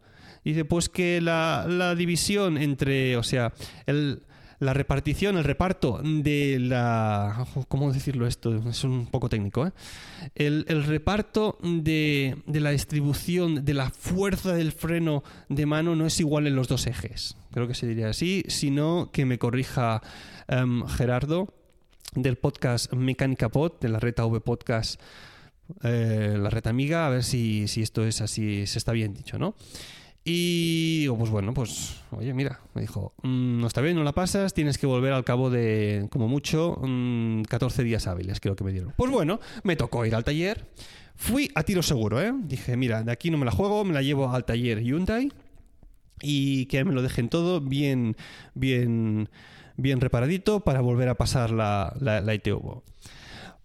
Dice, 0.43 0.65
pues 0.65 0.89
que 0.89 1.21
la, 1.21 1.67
la 1.69 1.93
división 1.93 2.57
entre, 2.57 3.15
o 3.15 3.21
sea, 3.21 3.53
el, 3.85 4.23
la 4.59 4.73
repartición, 4.73 5.37
el 5.37 5.43
reparto 5.43 6.01
de 6.03 6.57
la... 6.59 7.47
¿Cómo 7.69 7.93
decirlo 7.93 8.27
esto? 8.27 8.69
Es 8.69 8.83
un 8.83 9.07
poco 9.07 9.29
técnico. 9.29 9.65
¿eh? 9.65 9.71
El, 10.35 10.83
reparto 10.83 11.57
de, 11.63 12.37
la 12.45 12.71
distribución 12.71 13.63
de 13.63 13.73
la 13.73 13.89
fuerza 13.89 14.53
del 14.53 14.73
freno 14.73 15.23
de 15.47 15.65
mano 15.65 15.95
no 15.95 16.05
es 16.05 16.19
igual 16.19 16.45
en 16.45 16.55
los 16.55 16.67
dos 16.67 16.87
ejes. 16.87 17.37
Creo 17.51 17.67
que 17.67 17.73
se 17.73 17.87
diría 17.87 18.09
así, 18.09 18.43
sino 18.47 19.09
que 19.13 19.25
me 19.25 19.39
corrija 19.39 20.01
em, 20.47 20.85
Gerardo 20.87 21.53
del 22.15 22.37
podcast 22.37 22.91
Mecánica 22.93 23.49
Pod, 23.49 23.79
de 23.79 23.89
la 23.89 23.99
Reta 23.99 24.25
V 24.25 24.41
Podcast, 24.41 24.99
eh, 25.83 26.37
la 26.37 26.49
Reta 26.49 26.69
Amiga, 26.69 27.05
a 27.05 27.09
ver 27.09 27.23
si, 27.23 27.67
si 27.67 27.81
esto 27.81 28.03
es 28.03 28.19
así, 28.19 28.65
se 28.67 28.77
está 28.77 28.91
bien 28.91 29.13
dicho, 29.13 29.37
¿no? 29.37 29.55
Y 30.23 30.99
digo, 30.99 31.17
pues 31.17 31.31
bueno, 31.31 31.53
pues, 31.53 32.01
oye, 32.11 32.33
mira, 32.33 32.59
me 32.73 32.81
dijo, 32.81 33.13
mm, 33.23 33.61
no 33.61 33.67
está 33.67 33.81
bien, 33.81 33.95
no 33.95 34.03
la 34.03 34.11
pasas, 34.11 34.53
tienes 34.53 34.77
que 34.77 34.85
volver 34.85 35.13
al 35.13 35.23
cabo 35.23 35.49
de, 35.49 36.07
como 36.11 36.27
mucho, 36.27 36.75
14 37.47 37.81
mm, 37.81 37.85
días 37.85 38.07
hábiles, 38.07 38.39
creo 38.39 38.55
que 38.55 38.63
me 38.63 38.71
dieron. 38.71 38.93
Pues 38.95 39.11
bueno, 39.11 39.39
me 39.63 39.75
tocó 39.75 40.05
ir 40.05 40.15
al 40.15 40.23
taller. 40.23 40.67
Fui 41.15 41.51
a 41.55 41.63
tiro 41.63 41.83
seguro, 41.83 42.21
¿eh? 42.21 42.33
Dije, 42.43 42.77
mira, 42.77 43.03
de 43.03 43.11
aquí 43.11 43.29
no 43.29 43.37
me 43.37 43.45
la 43.45 43.51
juego, 43.51 43.83
me 43.83 43.93
la 43.93 44.01
llevo 44.01 44.31
al 44.31 44.45
taller 44.45 44.81
Hyundai 44.81 45.31
y 46.21 46.65
que 46.67 46.83
me 46.83 46.93
lo 46.93 47.01
dejen 47.01 47.29
todo 47.29 47.61
bien, 47.61 48.15
bien, 48.53 49.29
bien 49.77 50.01
reparadito 50.01 50.61
para 50.61 50.81
volver 50.81 51.09
a 51.09 51.15
pasar 51.15 51.51
la, 51.51 51.93
la, 51.99 52.21
la. 52.21 52.39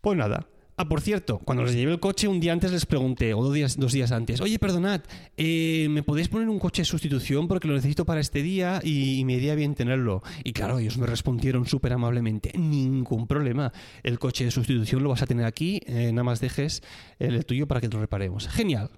Pues 0.01 0.19
nada, 0.19 0.47
Ah, 0.77 0.89
por 0.89 1.01
cierto, 1.01 1.39
cuando 1.39 1.63
les 1.63 1.77
llevé 1.77 1.93
el 1.93 2.01
coche, 2.01 2.27
un 2.27 2.41
día 2.41 2.53
antes 2.53 2.73
les 2.73 2.85
pregunté, 2.85 3.33
o 3.33 3.45
dos 3.45 3.55
días, 3.55 3.79
dos 3.79 3.93
días 3.93 4.11
antes, 4.11 4.41
oye, 4.41 4.59
perdonad, 4.59 5.03
eh, 5.37 5.87
¿me 5.89 6.03
podéis 6.03 6.29
poner 6.29 6.49
un 6.49 6.59
coche 6.59 6.83
de 6.83 6.87
sustitución 6.87 7.47
porque 7.47 7.69
lo 7.69 7.75
necesito 7.75 8.05
para 8.05 8.21
este 8.21 8.43
día 8.43 8.81
y, 8.83 9.25
me 9.25 9.35
iría 9.35 9.55
bien 9.55 9.77
tenerlo? 9.77 10.25
Y 10.43 10.53
claro, 10.53 10.81
ellos 10.81 10.99
me 10.99 11.07
respondieron 11.07 11.65
súper 11.67 11.93
amablemente, 11.93 12.51
ningún 12.59 13.29
problema, 13.29 13.73
el 14.03 14.19
coche 14.19 14.47
de 14.47 14.51
sustitución 14.51 15.05
lo 15.05 15.11
vas 15.11 15.23
a 15.23 15.27
tener 15.27 15.47
aquí, 15.47 15.81
eh, 15.87 16.11
nada 16.11 16.25
más 16.25 16.41
dejes 16.41 16.83
el 17.21 17.47
tuyo 17.47 17.69
para 17.69 17.81
que 17.81 17.87
lo 17.87 18.01
reparemos. 18.01 18.49
Genial. 18.49 18.91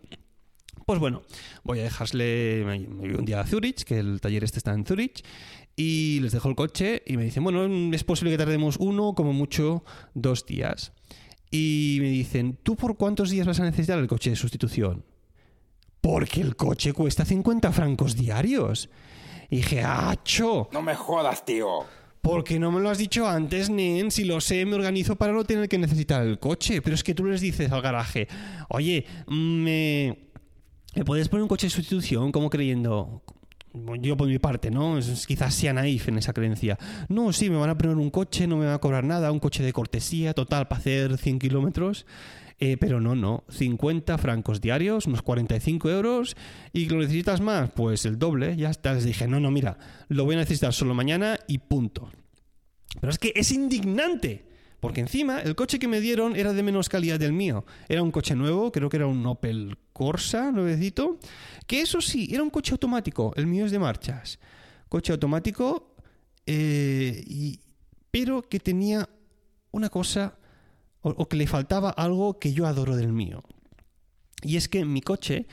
Pues 0.86 0.98
bueno, 0.98 1.24
voy 1.62 1.80
a 1.80 1.82
dejarle, 1.82 2.64
un 2.64 3.24
día 3.26 3.40
a 3.40 3.46
Zurich, 3.46 3.82
que 3.82 3.98
el 3.98 4.22
taller 4.22 4.44
este 4.44 4.58
está 4.58 4.72
en 4.72 4.86
Zurich, 4.86 5.22
y 5.74 6.20
les 6.20 6.32
dejo 6.32 6.48
el 6.48 6.54
coche 6.54 7.02
y 7.04 7.18
me 7.18 7.24
dicen, 7.24 7.44
bueno, 7.44 7.66
es 7.94 8.04
posible 8.04 8.30
que 8.30 8.38
tardemos 8.38 8.76
uno, 8.78 9.14
como 9.14 9.34
mucho, 9.34 9.84
dos 10.14 10.46
días 10.46 10.94
y 11.50 11.98
me 12.00 12.08
dicen, 12.08 12.58
¿tú 12.62 12.76
por 12.76 12.96
cuántos 12.96 13.30
días 13.30 13.46
vas 13.46 13.60
a 13.60 13.64
necesitar 13.64 13.98
el 13.98 14.06
coche 14.06 14.30
de 14.30 14.36
sustitución? 14.36 15.04
Porque 16.00 16.40
el 16.40 16.56
coche 16.56 16.92
cuesta 16.92 17.24
50 17.24 17.72
francos 17.72 18.16
diarios. 18.16 18.88
Y 19.50 19.56
dije, 19.56 19.82
¡acho! 19.82 20.68
No 20.72 20.82
me 20.82 20.94
jodas, 20.94 21.44
tío. 21.44 21.84
¿Por 22.20 22.42
qué 22.42 22.58
no 22.58 22.72
me 22.72 22.80
lo 22.80 22.90
has 22.90 22.98
dicho 22.98 23.28
antes, 23.28 23.70
Nen? 23.70 24.10
Si 24.10 24.24
lo 24.24 24.40
sé, 24.40 24.66
me 24.66 24.74
organizo 24.74 25.14
para 25.14 25.32
no 25.32 25.44
tener 25.44 25.68
que 25.68 25.78
necesitar 25.78 26.26
el 26.26 26.40
coche. 26.40 26.82
Pero 26.82 26.94
es 26.94 27.04
que 27.04 27.14
tú 27.14 27.24
les 27.24 27.40
dices 27.40 27.70
al 27.70 27.82
garaje, 27.82 28.26
oye, 28.68 29.06
me... 29.28 30.18
¿Me 30.94 31.04
puedes 31.04 31.28
poner 31.28 31.42
un 31.42 31.48
coche 31.48 31.66
de 31.66 31.70
sustitución? 31.70 32.32
Como 32.32 32.48
creyendo, 32.48 33.22
yo 34.00 34.16
por 34.16 34.28
mi 34.28 34.38
parte, 34.38 34.70
¿no? 34.70 34.98
quizás 35.26 35.54
sea 35.54 35.72
naif 35.72 36.08
en 36.08 36.18
esa 36.18 36.32
creencia. 36.32 36.78
No, 37.08 37.32
sí, 37.32 37.50
me 37.50 37.56
van 37.56 37.70
a 37.70 37.78
poner 37.78 37.96
un 37.96 38.10
coche, 38.10 38.46
no 38.46 38.56
me 38.56 38.66
va 38.66 38.74
a 38.74 38.78
cobrar 38.78 39.04
nada, 39.04 39.32
un 39.32 39.40
coche 39.40 39.62
de 39.62 39.72
cortesía, 39.72 40.34
total, 40.34 40.68
para 40.68 40.80
hacer 40.80 41.18
100 41.18 41.38
kilómetros. 41.38 42.06
Eh, 42.58 42.78
pero 42.78 43.02
no, 43.02 43.14
no, 43.14 43.44
50 43.50 44.16
francos 44.16 44.62
diarios, 44.62 45.06
unos 45.06 45.20
45 45.20 45.90
euros, 45.90 46.36
y 46.72 46.86
lo 46.86 46.96
necesitas 46.96 47.42
más, 47.42 47.70
pues 47.72 48.06
el 48.06 48.18
doble, 48.18 48.56
ya 48.56 48.70
está. 48.70 48.94
Les 48.94 49.04
dije, 49.04 49.28
no, 49.28 49.40
no, 49.40 49.50
mira, 49.50 49.76
lo 50.08 50.24
voy 50.24 50.36
a 50.36 50.38
necesitar 50.38 50.72
solo 50.72 50.94
mañana 50.94 51.38
y 51.46 51.58
punto. 51.58 52.10
Pero 52.98 53.10
es 53.10 53.18
que 53.18 53.32
es 53.36 53.52
indignante. 53.52 54.45
Porque 54.86 55.00
encima 55.00 55.40
el 55.40 55.56
coche 55.56 55.80
que 55.80 55.88
me 55.88 56.00
dieron 56.00 56.36
era 56.36 56.52
de 56.52 56.62
menos 56.62 56.88
calidad 56.88 57.18
del 57.18 57.32
mío. 57.32 57.64
Era 57.88 58.04
un 58.04 58.12
coche 58.12 58.36
nuevo, 58.36 58.70
creo 58.70 58.88
que 58.88 58.98
era 58.98 59.08
un 59.08 59.26
Opel 59.26 59.76
Corsa, 59.92 60.52
nuevecito. 60.52 61.18
Que 61.66 61.80
eso 61.80 62.00
sí, 62.00 62.28
era 62.30 62.44
un 62.44 62.50
coche 62.50 62.70
automático. 62.70 63.32
El 63.34 63.48
mío 63.48 63.66
es 63.66 63.72
de 63.72 63.80
marchas. 63.80 64.38
Coche 64.88 65.12
automático, 65.12 65.96
eh, 66.46 67.58
pero 68.12 68.42
que 68.42 68.60
tenía 68.60 69.08
una 69.72 69.88
cosa, 69.88 70.38
o 71.00 71.28
que 71.28 71.36
le 71.36 71.48
faltaba 71.48 71.90
algo 71.90 72.38
que 72.38 72.52
yo 72.52 72.64
adoro 72.64 72.94
del 72.94 73.12
mío. 73.12 73.42
Y 74.42 74.56
es 74.56 74.68
que 74.68 74.84
mi 74.84 75.00
coche 75.00 75.48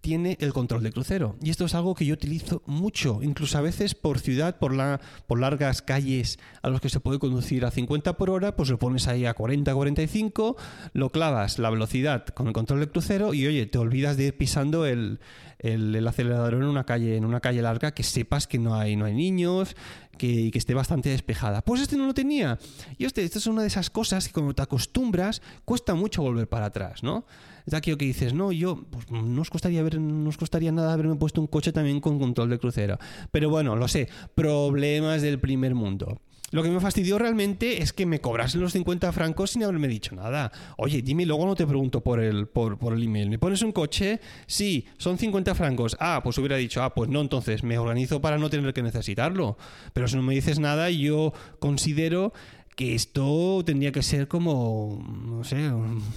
tiene 0.00 0.36
el 0.40 0.52
control 0.52 0.82
de 0.82 0.92
crucero. 0.92 1.36
Y 1.42 1.50
esto 1.50 1.64
es 1.64 1.74
algo 1.74 1.94
que 1.94 2.06
yo 2.06 2.14
utilizo 2.14 2.62
mucho, 2.66 3.20
incluso 3.22 3.58
a 3.58 3.60
veces 3.60 3.94
por 3.94 4.20
ciudad, 4.20 4.58
por, 4.58 4.74
la, 4.74 5.00
por 5.26 5.40
largas 5.40 5.82
calles 5.82 6.38
a 6.62 6.68
los 6.68 6.80
que 6.80 6.88
se 6.88 7.00
puede 7.00 7.18
conducir 7.18 7.64
a 7.64 7.70
50 7.70 8.16
por 8.16 8.30
hora, 8.30 8.54
pues 8.56 8.70
lo 8.70 8.78
pones 8.78 9.08
ahí 9.08 9.26
a 9.26 9.34
40, 9.34 9.74
45, 9.74 10.56
lo 10.92 11.10
clavas 11.10 11.58
la 11.58 11.70
velocidad 11.70 12.26
con 12.26 12.46
el 12.46 12.52
control 12.52 12.80
de 12.80 12.88
crucero 12.88 13.34
y 13.34 13.46
oye, 13.46 13.66
te 13.66 13.78
olvidas 13.78 14.16
de 14.16 14.24
ir 14.24 14.36
pisando 14.36 14.86
el, 14.86 15.18
el, 15.58 16.06
acelerador 16.06 16.54
en 16.54 16.64
una 16.64 16.84
calle, 16.84 17.16
en 17.16 17.24
una 17.24 17.40
calle 17.40 17.62
larga 17.62 17.92
que 17.92 18.02
sepas 18.02 18.46
que 18.46 18.58
no 18.58 18.74
hay, 18.74 18.96
no 18.96 19.06
hay 19.06 19.14
niños, 19.14 19.76
que, 20.18 20.50
que 20.50 20.58
esté 20.58 20.74
bastante 20.74 21.08
despejada. 21.08 21.62
Pues 21.62 21.80
este 21.80 21.96
no 21.96 22.06
lo 22.06 22.14
tenía. 22.14 22.58
Y 22.98 23.04
este, 23.04 23.24
esta 23.24 23.38
es 23.38 23.46
una 23.46 23.62
de 23.62 23.68
esas 23.68 23.90
cosas 23.90 24.26
que 24.26 24.32
cuando 24.32 24.54
te 24.54 24.62
acostumbras 24.62 25.42
cuesta 25.64 25.94
mucho 25.94 26.22
volver 26.22 26.48
para 26.48 26.66
atrás, 26.66 27.02
¿no? 27.02 27.26
Es 27.66 27.74
aquello 27.74 27.98
que 27.98 28.04
dices, 28.04 28.32
no, 28.32 28.52
yo, 28.52 28.84
pues 28.90 29.10
no 29.10 29.42
os 29.42 29.50
costaría, 29.50 29.82
ver, 29.82 30.00
no 30.00 30.28
os 30.28 30.36
costaría 30.36 30.70
nada 30.72 30.92
haberme 30.92 31.16
puesto 31.16 31.40
un 31.40 31.48
coche 31.48 31.72
también 31.72 32.00
con 32.00 32.18
control 32.18 32.48
de 32.50 32.58
crucero. 32.58 32.98
Pero 33.30 33.50
bueno, 33.50 33.74
lo 33.74 33.88
sé, 33.88 34.08
problemas 34.34 35.22
del 35.22 35.40
primer 35.40 35.74
mundo. 35.74 36.20
Lo 36.52 36.62
que 36.62 36.70
me 36.70 36.78
fastidió 36.78 37.18
realmente 37.18 37.82
es 37.82 37.92
que 37.92 38.06
me 38.06 38.20
cobrasen 38.20 38.60
los 38.60 38.72
50 38.72 39.10
francos 39.10 39.50
sin 39.50 39.64
haberme 39.64 39.88
dicho 39.88 40.14
nada. 40.14 40.52
Oye, 40.76 41.02
dime, 41.02 41.26
luego 41.26 41.44
no 41.44 41.56
te 41.56 41.66
pregunto 41.66 42.04
por 42.04 42.20
el, 42.20 42.46
por, 42.46 42.78
por 42.78 42.92
el 42.92 43.02
email. 43.02 43.28
¿Me 43.28 43.38
pones 43.38 43.62
un 43.62 43.72
coche? 43.72 44.20
Sí, 44.46 44.86
son 44.96 45.18
50 45.18 45.56
francos. 45.56 45.96
Ah, 45.98 46.20
pues 46.22 46.38
hubiera 46.38 46.56
dicho, 46.56 46.84
ah, 46.84 46.94
pues 46.94 47.10
no, 47.10 47.20
entonces 47.20 47.64
me 47.64 47.78
organizo 47.78 48.20
para 48.20 48.38
no 48.38 48.48
tener 48.48 48.72
que 48.72 48.84
necesitarlo. 48.84 49.58
Pero 49.92 50.06
si 50.06 50.14
no 50.14 50.22
me 50.22 50.34
dices 50.34 50.60
nada, 50.60 50.88
yo 50.88 51.32
considero 51.58 52.32
que 52.76 52.94
esto 52.94 53.62
tendría 53.64 53.90
que 53.90 54.02
ser 54.02 54.28
como, 54.28 55.02
no 55.26 55.42
sé, 55.44 55.70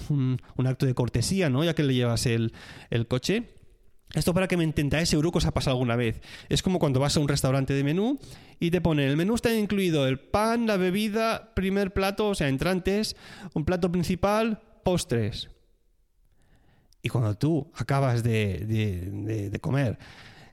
un, 0.10 0.39
acto 0.68 0.86
de 0.86 0.94
cortesía, 0.94 1.50
¿no? 1.50 1.63
Ya 1.63 1.74
que 1.74 1.84
le 1.84 1.96
llevas 1.96 2.25
el, 2.25 2.51
coche. 3.08 3.56
Esto 4.13 4.34
para 4.34 4.48
que 4.48 4.58
me 4.58 4.66
entendáis, 4.66 5.08
seguro 5.08 5.32
que 5.32 5.38
os 5.38 5.46
ha 5.46 5.54
pasado 5.54 5.75
alguna 5.75 5.96
vez. 5.96 6.22
Es 6.50 6.62
como 6.62 6.78
cuando 6.78 7.00
vas 7.00 7.16
a 7.16 7.22
un 7.22 7.30
restaurante 7.30 7.74
de 7.74 7.84
menú 7.84 8.20
y 8.60 8.72
te 8.72 8.82
ponen 8.82 9.08
el 9.08 9.16
menú 9.16 9.36
está 9.36 9.54
incluido 9.56 10.06
el 10.08 10.20
pan, 10.20 10.68
la 10.68 10.78
bebida, 10.78 11.54
primer 11.54 11.94
plato, 11.94 12.28
o 12.28 12.36
sea, 12.36 12.50
entrantes, 12.50 13.16
un 13.54 13.63
plato 13.63 13.89
principal, 13.89 14.62
postres. 14.84 15.50
Y 17.01 17.08
cuando 17.08 17.38
tú 17.38 17.72
acabas 17.75 18.22
de, 18.22 19.50
de, 19.50 19.60
comer, 19.62 19.98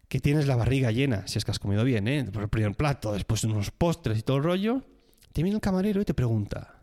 que 0.07 0.21
tienes 0.21 0.47
la 0.47 0.55
barriga 0.55 0.93
llena, 0.93 1.27
si 1.27 1.39
es 1.39 1.45
que 1.45 1.51
has 1.51 1.59
comido 1.59 1.83
bien, 1.83 2.07
¿eh? 2.07 2.19
El 2.19 2.49
primer 2.49 2.77
plato, 2.77 3.13
después 3.13 3.43
unos 3.43 3.73
postres 3.73 4.21
y 4.21 4.23
todo 4.23 4.37
el 4.37 4.45
rollo, 4.45 4.85
te 5.37 5.43
viene 5.43 5.57
el 5.57 5.61
camarero 5.61 6.01
y 6.01 6.05
te 6.07 6.15
pregunta, 6.15 6.81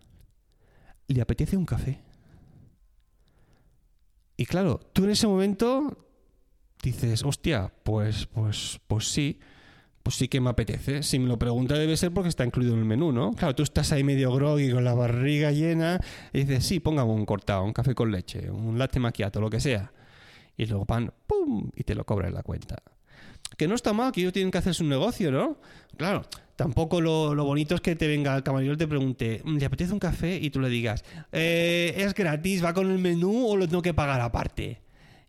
¿le 1.07 1.21
apetece 1.21 1.57
un 1.57 1.65
café? 1.65 2.03
Y 4.37 4.45
claro, 4.45 4.79
tú 4.93 5.05
en 5.05 5.09
ese 5.09 5.25
momento 5.25 6.05
dices, 6.83 7.23
hostia, 7.23 7.73
pues, 7.81 8.27
pues, 8.27 8.79
pues 8.85 9.11
sí, 9.11 9.39
pues 10.03 10.17
sí 10.17 10.27
que 10.27 10.39
me 10.39 10.51
apetece. 10.51 11.01
Si 11.01 11.17
me 11.17 11.29
lo 11.29 11.39
pregunta 11.39 11.73
debe 11.73 11.97
ser 11.97 12.13
porque 12.13 12.29
está 12.29 12.45
incluido 12.45 12.73
en 12.73 12.81
el 12.81 12.85
menú, 12.85 13.11
¿no? 13.11 13.31
Claro, 13.31 13.55
tú 13.55 13.63
estás 13.63 13.91
ahí 13.91 14.03
medio 14.03 14.31
groggy 14.31 14.71
con 14.71 14.83
la 14.83 14.93
barriga 14.93 15.51
llena 15.51 15.99
y 16.31 16.43
dices, 16.43 16.63
sí, 16.63 16.79
póngame 16.79 17.11
un 17.11 17.25
cortado, 17.25 17.63
un 17.63 17.73
café 17.73 17.95
con 17.95 18.11
leche, 18.11 18.51
un 18.51 18.77
latte 18.77 18.99
macchiato, 18.99 19.41
lo 19.41 19.49
que 19.49 19.61
sea. 19.61 19.91
Y 20.55 20.67
luego 20.67 20.85
pan, 20.85 21.11
¡pum! 21.25 21.71
y 21.75 21.85
te 21.85 21.95
lo 21.95 22.05
cobra 22.05 22.27
en 22.27 22.35
la 22.35 22.43
cuenta. 22.43 22.83
Que 23.57 23.67
no 23.67 23.75
está 23.75 23.93
mal, 23.93 24.11
que 24.11 24.21
ellos 24.21 24.33
tienen 24.33 24.51
que 24.51 24.57
hacer 24.57 24.73
su 24.73 24.83
negocio, 24.83 25.31
¿no? 25.31 25.57
Claro, 25.97 26.23
tampoco 26.55 27.01
lo, 27.01 27.35
bonito 27.43 27.75
es 27.75 27.81
que 27.81 27.95
te 27.95 28.07
venga 28.07 28.35
el 28.35 28.43
camarero 28.43 28.73
y 28.73 28.77
te 28.77 28.87
pregunte, 28.87 29.41
mm, 29.43 29.57
¿le 29.57 29.65
apetece 29.65 29.93
un 29.93 29.99
café? 29.99 30.37
Y 30.37 30.49
tú 30.49 30.59
le 30.59 30.69
digas, 30.69 31.03
eh, 31.31 31.93
¿es 31.97 32.13
gratis? 32.13 32.63
¿Va 32.63 32.73
con 32.73 32.89
el 32.89 32.99
menú 32.99 33.47
o 33.47 33.57
lo 33.57 33.67
tengo 33.67 33.81
que 33.81 33.93
pagar 33.93 34.21
aparte? 34.21 34.81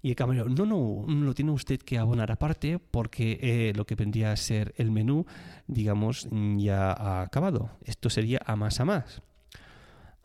Y 0.02 0.10
el 0.10 0.16
camarero, 0.16 0.48
no, 0.50 0.66
no, 0.66 1.06
lo 1.06 1.34
tiene 1.34 1.50
usted 1.50 1.78
que 1.78 1.96
abonar 1.96 2.30
aparte 2.30 2.78
porque 2.78 3.38
eh, 3.40 3.72
lo 3.74 3.86
que 3.86 3.94
vendría 3.94 4.32
a 4.32 4.36
ser 4.36 4.74
el 4.76 4.90
menú, 4.90 5.24
digamos, 5.66 6.28
ya 6.58 6.92
ha 6.92 7.22
acabado. 7.22 7.70
Esto 7.84 8.10
sería 8.10 8.40
a 8.44 8.54
más 8.54 8.80
a 8.80 8.84
más. 8.84 9.22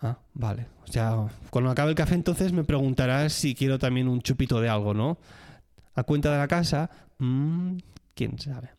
Ah, 0.01 0.17
vale. 0.33 0.67
O 0.87 0.91
sea, 0.91 1.27
cuando 1.49 1.71
acabe 1.71 1.91
el 1.91 1.95
café 1.95 2.15
entonces 2.15 2.51
me 2.51 2.63
preguntarás 2.63 3.33
si 3.33 3.55
quiero 3.55 3.79
también 3.79 4.07
un 4.07 4.21
chupito 4.21 4.59
de 4.59 4.69
algo, 4.69 4.93
¿no? 4.93 5.17
A 5.95 6.03
cuenta 6.03 6.31
de 6.31 6.37
la 6.37 6.47
casa, 6.47 6.89
mmm, 7.19 7.77
quién 8.15 8.39
sabe. 8.39 8.71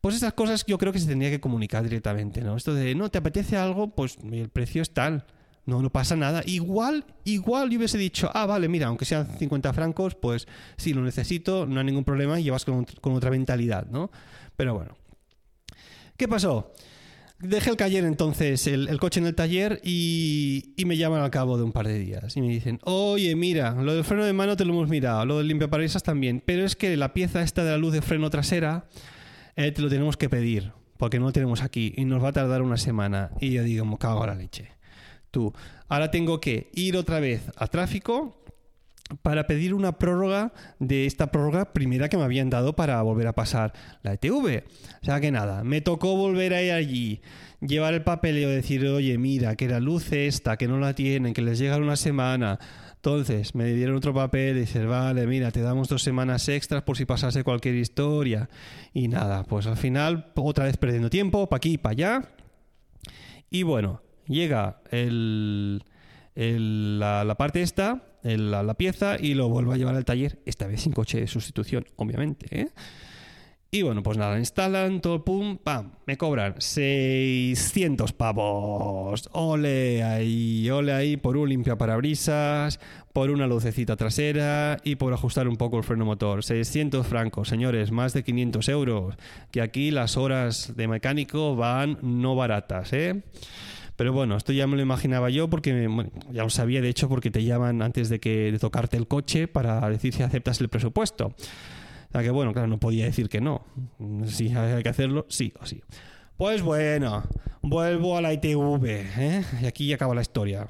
Pues 0.00 0.14
esas 0.16 0.34
cosas 0.34 0.64
yo 0.66 0.78
creo 0.78 0.92
que 0.92 0.98
se 0.98 1.08
tendría 1.08 1.30
que 1.30 1.40
comunicar 1.40 1.82
directamente, 1.82 2.42
¿no? 2.42 2.56
Esto 2.56 2.74
de, 2.74 2.94
no, 2.94 3.10
¿te 3.10 3.18
apetece 3.18 3.56
algo? 3.56 3.94
Pues 3.94 4.18
el 4.30 4.50
precio 4.50 4.82
es 4.82 4.92
tal. 4.92 5.24
No, 5.66 5.80
no 5.80 5.90
pasa 5.90 6.14
nada. 6.14 6.42
Igual, 6.44 7.06
igual 7.24 7.70
yo 7.70 7.78
hubiese 7.78 7.96
dicho, 7.96 8.30
ah, 8.34 8.44
vale, 8.44 8.68
mira, 8.68 8.88
aunque 8.88 9.06
sean 9.06 9.26
50 9.38 9.72
francos, 9.72 10.14
pues 10.14 10.46
sí, 10.76 10.92
lo 10.92 11.00
necesito, 11.02 11.64
no 11.66 11.80
hay 11.80 11.86
ningún 11.86 12.04
problema 12.04 12.38
y 12.38 12.44
llevas 12.44 12.66
con, 12.66 12.84
con 13.00 13.14
otra 13.14 13.30
mentalidad, 13.30 13.86
¿no? 13.86 14.10
Pero 14.56 14.74
bueno. 14.74 14.94
¿Qué 16.16 16.28
pasó? 16.28 16.72
Dejé 17.44 17.70
el 17.70 17.76
taller 17.76 18.04
entonces, 18.04 18.66
el, 18.66 18.98
coche 18.98 19.20
en 19.20 19.26
el 19.26 19.34
taller 19.34 19.78
y, 19.84 20.74
me 20.86 20.96
llaman 20.96 21.20
al 21.20 21.30
cabo 21.30 21.58
de 21.58 21.64
un 21.64 21.72
par 21.72 21.86
de 21.86 21.98
días 21.98 22.34
y 22.38 22.40
me 22.40 22.48
dicen, 22.48 22.80
oye, 22.84 23.36
mira, 23.36 23.72
lo 23.82 23.94
del 23.94 24.02
freno 24.02 24.24
de 24.24 24.32
mano 24.32 24.56
te 24.56 24.64
lo 24.64 24.72
hemos 24.72 24.88
mirado, 24.88 25.26
lo 25.26 25.38
del 25.38 25.48
limpiaparabrisas 25.48 26.02
también, 26.02 26.42
pero 26.44 26.64
es 26.64 26.74
que 26.74 26.96
la 26.96 27.12
pieza 27.12 27.42
esta 27.42 27.62
de 27.62 27.72
la 27.72 27.76
luz 27.76 27.92
de 27.92 28.00
freno 28.00 28.30
trasera 28.30 28.86
eh, 29.56 29.72
te 29.72 29.82
lo 29.82 29.90
tenemos 29.90 30.16
que 30.16 30.30
pedir 30.30 30.72
porque 30.96 31.18
no 31.18 31.26
lo 31.26 31.32
tenemos 31.32 31.62
aquí 31.62 31.92
y 31.96 32.06
nos 32.06 32.24
va 32.24 32.28
a 32.28 32.32
tardar 32.32 32.62
una 32.62 32.78
semana. 32.78 33.30
Y 33.40 33.50
yo 33.50 33.62
digo, 33.62 33.84
me 33.84 33.98
cago 33.98 34.22
a 34.22 34.28
la 34.28 34.34
leche. 34.34 34.70
Tú, 35.30 35.52
ahora 35.88 36.10
tengo 36.10 36.40
que 36.40 36.70
ir 36.72 36.96
otra 36.96 37.20
vez 37.20 37.42
a 37.56 37.66
tráfico 37.66 38.43
para 39.22 39.46
pedir 39.46 39.74
una 39.74 39.98
prórroga 39.98 40.52
de 40.78 41.06
esta 41.06 41.30
prórroga 41.30 41.72
primera 41.72 42.08
que 42.08 42.16
me 42.16 42.24
habían 42.24 42.50
dado 42.50 42.74
para 42.74 43.00
volver 43.02 43.26
a 43.26 43.34
pasar 43.34 43.72
la 44.02 44.14
ETV. 44.14 44.64
O 45.02 45.04
sea 45.04 45.20
que 45.20 45.30
nada, 45.30 45.64
me 45.64 45.80
tocó 45.80 46.16
volver 46.16 46.54
a 46.54 46.62
ir 46.62 46.72
allí, 46.72 47.20
llevar 47.60 47.94
el 47.94 48.02
papeleo, 48.02 48.48
decir, 48.48 48.86
oye, 48.86 49.18
mira, 49.18 49.56
que 49.56 49.68
la 49.68 49.80
luz 49.80 50.12
esta, 50.12 50.56
que 50.56 50.68
no 50.68 50.78
la 50.78 50.94
tienen, 50.94 51.34
que 51.34 51.42
les 51.42 51.58
llega 51.58 51.76
una 51.76 51.96
semana. 51.96 52.58
Entonces 52.96 53.54
me 53.54 53.66
dieron 53.66 53.96
otro 53.96 54.14
papel 54.14 54.56
y 54.56 54.60
dices, 54.60 54.86
vale, 54.86 55.26
mira, 55.26 55.50
te 55.50 55.60
damos 55.60 55.88
dos 55.88 56.02
semanas 56.02 56.48
extras 56.48 56.82
por 56.82 56.96
si 56.96 57.04
pasase 57.04 57.44
cualquier 57.44 57.74
historia. 57.74 58.48
Y 58.94 59.08
nada, 59.08 59.44
pues 59.44 59.66
al 59.66 59.76
final, 59.76 60.32
otra 60.34 60.64
vez 60.64 60.78
perdiendo 60.78 61.10
tiempo, 61.10 61.48
para 61.48 61.58
aquí, 61.58 61.76
para 61.76 61.92
allá. 61.92 62.22
Y 63.50 63.62
bueno, 63.62 64.00
llega 64.26 64.80
el 64.90 65.84
la, 66.34 67.24
la, 67.24 67.34
parte 67.36 67.62
esta, 67.62 68.02
la, 68.24 68.74
pieza, 68.74 69.16
y 69.20 69.34
lo 69.34 69.48
vuelvo 69.48 69.72
a 69.72 69.76
llevar 69.76 69.94
al 69.94 70.04
taller, 70.04 70.40
esta 70.46 70.66
vez 70.66 70.82
sin 70.82 70.92
coche 70.92 71.20
de 71.20 71.26
sustitución, 71.26 71.84
obviamente. 71.96 72.46
¿eh? 72.50 72.68
Y 73.74 73.82
bueno, 73.82 74.04
pues 74.04 74.16
nada, 74.16 74.38
instalan 74.38 75.00
todo, 75.00 75.24
pum, 75.24 75.58
pam, 75.58 75.94
me 76.06 76.16
cobran 76.16 76.54
600 76.58 78.12
pavos. 78.12 79.28
Ole 79.32 80.04
ahí, 80.04 80.70
ole 80.70 80.92
ahí 80.92 81.16
por 81.16 81.36
un 81.36 81.48
limpia 81.48 81.76
parabrisas, 81.76 82.78
por 83.12 83.30
una 83.30 83.48
lucecita 83.48 83.96
trasera 83.96 84.76
y 84.84 84.94
por 84.94 85.12
ajustar 85.12 85.48
un 85.48 85.56
poco 85.56 85.76
el 85.76 85.82
freno 85.82 86.04
motor. 86.04 86.44
600 86.44 87.04
francos, 87.04 87.48
señores, 87.48 87.90
más 87.90 88.12
de 88.12 88.22
500 88.22 88.68
euros. 88.68 89.16
Que 89.50 89.60
aquí 89.60 89.90
las 89.90 90.16
horas 90.16 90.74
de 90.76 90.86
mecánico 90.86 91.56
van 91.56 91.98
no 92.00 92.36
baratas, 92.36 92.92
¿eh? 92.92 93.24
Pero 93.96 94.12
bueno, 94.12 94.36
esto 94.36 94.52
ya 94.52 94.66
me 94.66 94.76
lo 94.76 94.82
imaginaba 94.82 95.30
yo 95.30 95.48
porque 95.48 95.88
ya 96.32 96.42
lo 96.42 96.50
sabía 96.50 96.80
de 96.80 96.88
hecho 96.88 97.08
porque 97.08 97.30
te 97.30 97.44
llaman 97.44 97.80
antes 97.82 98.08
de 98.08 98.18
que 98.18 98.56
tocarte 98.60 98.96
el 98.96 99.06
coche 99.06 99.46
para 99.46 99.88
decir 99.88 100.12
si 100.12 100.22
aceptas 100.22 100.60
el 100.60 100.68
presupuesto 100.68 101.34
que 102.22 102.30
bueno, 102.30 102.52
claro, 102.52 102.68
no 102.68 102.78
podía 102.78 103.04
decir 103.04 103.28
que 103.28 103.40
no. 103.40 103.64
Si 104.26 104.54
hay 104.54 104.82
que 104.82 104.88
hacerlo, 104.88 105.26
sí 105.28 105.52
o 105.60 105.66
sí. 105.66 105.82
Pues 106.36 106.62
bueno, 106.62 107.24
vuelvo 107.62 108.16
a 108.16 108.20
la 108.20 108.32
ITV, 108.32 108.84
¿eh? 108.86 109.44
Y 109.62 109.66
aquí 109.66 109.86
ya 109.86 109.96
acaba 109.96 110.14
la 110.14 110.22
historia. 110.22 110.66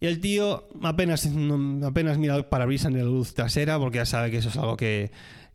Y 0.00 0.06
el 0.06 0.20
tío 0.20 0.68
apenas, 0.82 1.28
apenas 1.84 2.18
mira 2.18 2.36
el 2.36 2.46
parabrisas 2.46 2.92
en 2.92 2.98
la 2.98 3.04
luz 3.04 3.34
trasera, 3.34 3.78
porque 3.78 3.98
ya 3.98 4.06
sabe 4.06 4.30
que 4.30 4.38
eso 4.38 4.48
es 4.48 4.56
algo 4.56 4.76
que, 4.76 5.10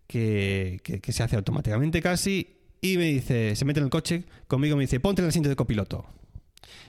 que, 0.08 1.02
se 1.08 1.24
hace 1.24 1.36
automáticamente 1.36 2.02
casi. 2.02 2.56
Y 2.82 2.98
me 2.98 3.06
dice, 3.06 3.56
se 3.56 3.66
mete 3.66 3.80
en 3.80 3.86
el 3.86 3.90
coche 3.90 4.24
conmigo 4.48 4.78
me 4.78 4.84
dice, 4.84 5.00
ponte 5.00 5.22
el 5.22 5.28
asiento 5.28 5.50
de 5.50 5.56
copiloto 5.56 6.06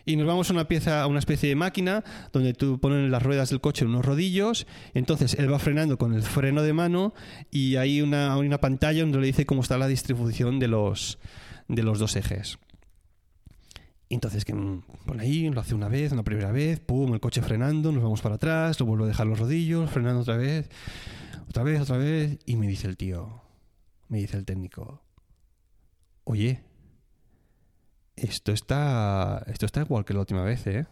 y 0.05 0.17
nos 0.17 0.27
vamos 0.27 0.51
a 0.51 0.53
una 0.53 0.69
pieza, 0.69 1.03
a 1.03 1.07
una 1.07 1.19
especie 1.19 1.49
de 1.49 1.57
máquina 1.57 2.05
donde 2.33 2.55
tú 2.55 2.79
pones 2.81 3.11
las 3.11 3.23
ruedas 3.23 3.51
del 3.51 3.61
coche 3.61 3.85
en 3.85 3.91
unos 3.91 4.05
rodillos, 4.05 4.67
entonces 4.95 5.35
él 5.35 5.53
va 5.53 5.59
frenando 5.59 5.99
con 5.99 6.15
el 6.15 6.23
freno 6.23 6.63
de 6.63 6.73
mano 6.73 7.15
y 7.51 7.77
hay 7.77 8.03
una, 8.03 8.37
una 8.37 8.59
pantalla 8.59 9.03
donde 9.03 9.19
le 9.19 9.27
dice 9.27 9.47
cómo 9.47 9.63
está 9.63 9.79
la 9.79 9.87
distribución 9.87 10.59
de 10.59 10.69
los, 10.69 11.19
de 11.69 11.83
los 11.83 11.99
dos 11.99 12.17
ejes. 12.17 12.59
entonces 14.09 14.45
que 14.45 14.55
pone 15.07 15.23
ahí, 15.23 15.49
lo 15.49 15.61
hace 15.61 15.75
una 15.75 15.89
vez, 15.89 16.13
una 16.13 16.25
primera 16.25 16.53
vez, 16.53 16.81
pum, 16.81 17.15
el 17.15 17.21
coche 17.21 17.43
frenando, 17.43 17.93
nos 17.93 18.03
vamos 18.03 18.21
para 18.23 18.37
atrás, 18.37 18.81
lo 18.81 18.87
vuelvo 18.87 19.05
a 19.05 19.09
dejar 19.09 19.27
los 19.27 19.39
rodillos, 19.39 19.91
frenando 19.91 20.23
otra 20.23 20.37
vez, 20.37 20.69
otra 21.49 21.63
vez, 21.63 21.81
otra 21.81 21.99
vez, 21.99 22.39
y 22.47 22.57
me 22.57 22.67
dice 22.67 22.89
el 22.89 22.97
tío, 22.97 23.43
me 24.09 24.19
dice 24.19 24.37
el 24.37 24.45
técnico, 24.45 25.03
oye, 26.25 26.63
esto 28.21 28.53
está, 28.53 29.45
esto 29.47 29.67
está 29.67 29.81
igual 29.81 30.05
que 30.05 30.15
la 30.15 30.21
última 30.21 30.43
vez, 30.43 30.67
¿eh? 30.67 30.87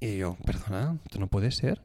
Y 0.00 0.18
yo, 0.18 0.36
perdona, 0.44 0.98
esto 1.04 1.18
no 1.18 1.28
puede 1.28 1.50
ser. 1.50 1.82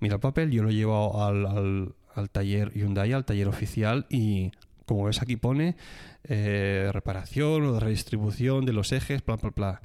Mira 0.00 0.14
el 0.14 0.20
papel, 0.20 0.50
yo 0.50 0.62
lo 0.62 0.70
llevo 0.70 1.22
al, 1.22 1.46
al, 1.46 1.94
al 2.14 2.30
taller 2.30 2.72
Hyundai, 2.72 3.12
al 3.12 3.24
taller 3.24 3.48
oficial, 3.48 4.06
y 4.10 4.52
como 4.86 5.04
ves 5.04 5.20
aquí 5.22 5.36
pone 5.36 5.76
eh, 6.24 6.90
reparación 6.92 7.64
o 7.64 7.80
redistribución 7.80 8.64
de 8.64 8.72
los 8.72 8.92
ejes, 8.92 9.24
bla, 9.24 9.36
bla, 9.36 9.50
bla. 9.50 9.82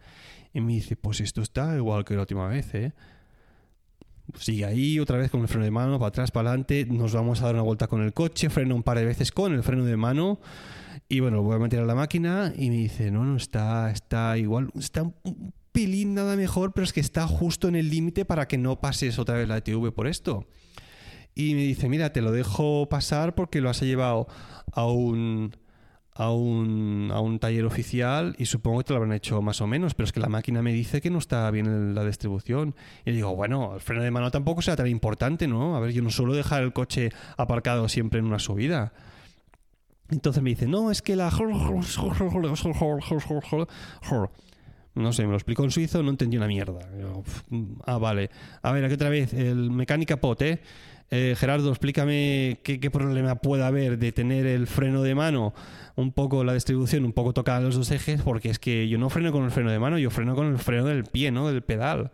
Y 0.53 0.61
me 0.61 0.73
dice, 0.73 0.95
pues 0.95 1.19
esto 1.19 1.41
está 1.41 1.75
igual 1.75 2.05
que 2.05 2.13
la 2.13 2.21
última 2.21 2.47
vez, 2.47 2.73
¿eh? 2.75 2.93
Sigue 4.37 4.65
ahí 4.65 4.99
otra 4.99 5.17
vez 5.17 5.29
con 5.29 5.41
el 5.41 5.47
freno 5.47 5.65
de 5.65 5.71
mano, 5.71 5.99
para 5.99 6.09
atrás, 6.09 6.31
para 6.31 6.49
adelante, 6.49 6.85
nos 6.89 7.13
vamos 7.13 7.41
a 7.41 7.45
dar 7.45 7.55
una 7.55 7.63
vuelta 7.63 7.87
con 7.87 8.01
el 8.01 8.13
coche, 8.13 8.49
freno 8.49 8.75
un 8.75 8.83
par 8.83 8.97
de 8.97 9.05
veces 9.05 9.31
con 9.31 9.53
el 9.53 9.63
freno 9.63 9.85
de 9.85 9.97
mano 9.97 10.39
y 11.09 11.19
bueno, 11.19 11.37
lo 11.37 11.43
voy 11.43 11.55
a 11.55 11.59
meter 11.59 11.79
a 11.79 11.85
la 11.85 11.95
máquina 11.95 12.53
y 12.55 12.69
me 12.69 12.77
dice, 12.77 13.11
no, 13.11 13.23
no, 13.23 13.37
está, 13.37 13.91
está 13.91 14.37
igual, 14.37 14.69
está 14.75 15.03
un 15.03 15.53
pilín 15.71 16.13
nada 16.13 16.35
mejor, 16.35 16.73
pero 16.73 16.85
es 16.85 16.93
que 16.93 17.01
está 17.01 17.27
justo 17.27 17.67
en 17.67 17.75
el 17.75 17.89
límite 17.89 18.25
para 18.25 18.47
que 18.47 18.57
no 18.57 18.79
pases 18.79 19.19
otra 19.19 19.35
vez 19.35 19.47
la 19.47 19.57
ETV 19.57 19.91
por 19.91 20.07
esto. 20.07 20.47
Y 21.35 21.55
me 21.55 21.61
dice, 21.61 21.89
mira, 21.89 22.13
te 22.13 22.21
lo 22.21 22.31
dejo 22.31 22.87
pasar 22.89 23.35
porque 23.35 23.61
lo 23.61 23.69
has 23.69 23.81
llevado 23.81 24.27
a 24.71 24.87
un, 24.87 25.55
a 26.15 26.31
un, 26.31 27.09
a 27.11 27.19
un 27.19 27.39
taller 27.39 27.65
oficial 27.65 28.35
y 28.37 28.45
supongo 28.45 28.79
que 28.79 28.83
te 28.85 28.93
lo 28.93 28.97
habrán 28.97 29.13
hecho 29.13 29.41
más 29.41 29.61
o 29.61 29.67
menos, 29.67 29.93
pero 29.95 30.05
es 30.05 30.11
que 30.11 30.19
la 30.19 30.29
máquina 30.29 30.61
me 30.61 30.71
dice 30.71 31.01
que 31.01 31.09
no 31.09 31.17
está 31.17 31.49
bien 31.51 31.95
la 31.95 32.05
distribución. 32.05 32.75
Y 33.05 33.11
digo, 33.11 33.35
bueno, 33.35 33.75
el 33.75 33.81
freno 33.81 34.03
de 34.03 34.11
mano 34.11 34.29
tampoco 34.31 34.61
será 34.61 34.77
tan 34.77 34.87
importante, 34.87 35.47
¿no? 35.47 35.75
A 35.75 35.79
ver, 35.79 35.91
yo 35.91 36.01
no 36.01 36.09
suelo 36.09 36.33
dejar 36.33 36.63
el 36.63 36.73
coche 36.73 37.11
aparcado 37.37 37.89
siempre 37.89 38.19
en 38.19 38.25
una 38.25 38.39
subida. 38.39 38.93
Entonces 40.09 40.43
me 40.43 40.51
dice, 40.51 40.67
no, 40.67 40.91
es 40.91 41.01
que 41.01 41.15
la... 41.15 41.31
No 44.95 45.11
sé, 45.11 45.23
me 45.23 45.29
lo 45.29 45.35
explicó 45.35 45.63
en 45.63 45.71
suizo, 45.71 46.03
no 46.03 46.11
entendí 46.11 46.37
una 46.37 46.45
mierda. 46.47 46.87
ah, 47.85 47.97
vale. 47.97 48.29
A 48.61 48.71
ver, 48.71 48.85
aquí 48.85 48.93
otra 48.93 49.09
vez, 49.09 49.33
el 49.33 49.71
mecánica 49.71 50.17
pot, 50.17 50.39
¿eh? 50.43 50.61
Gerardo, 51.37 51.69
explícame 51.69 52.59
qué, 52.63 52.79
qué, 52.79 52.89
problema 52.89 53.35
puede 53.35 53.63
haber 53.63 53.99
de 53.99 54.11
tener 54.11 54.45
el 54.47 54.67
freno 54.67 55.03
de 55.03 55.13
mano, 55.15 55.53
un 55.95 56.11
poco 56.11 56.43
la 56.43 56.53
distribución, 56.53 57.05
un 57.05 57.13
poco 57.13 57.33
tocada 57.33 57.59
los 57.61 57.75
dos 57.75 57.91
ejes, 57.91 58.21
porque 58.21 58.49
es 58.49 58.59
que 58.59 58.87
yo 58.87 58.97
no 58.97 59.09
freno 59.09 59.31
con 59.31 59.43
el 59.43 59.51
freno 59.51 59.71
de 59.71 59.79
mano, 59.79 59.97
yo 59.99 60.09
freno 60.09 60.35
con 60.35 60.47
el 60.47 60.57
freno 60.57 60.85
del 60.85 61.03
pie, 61.03 61.31
¿no? 61.31 61.47
Del 61.47 61.61
pedal. 61.61 62.11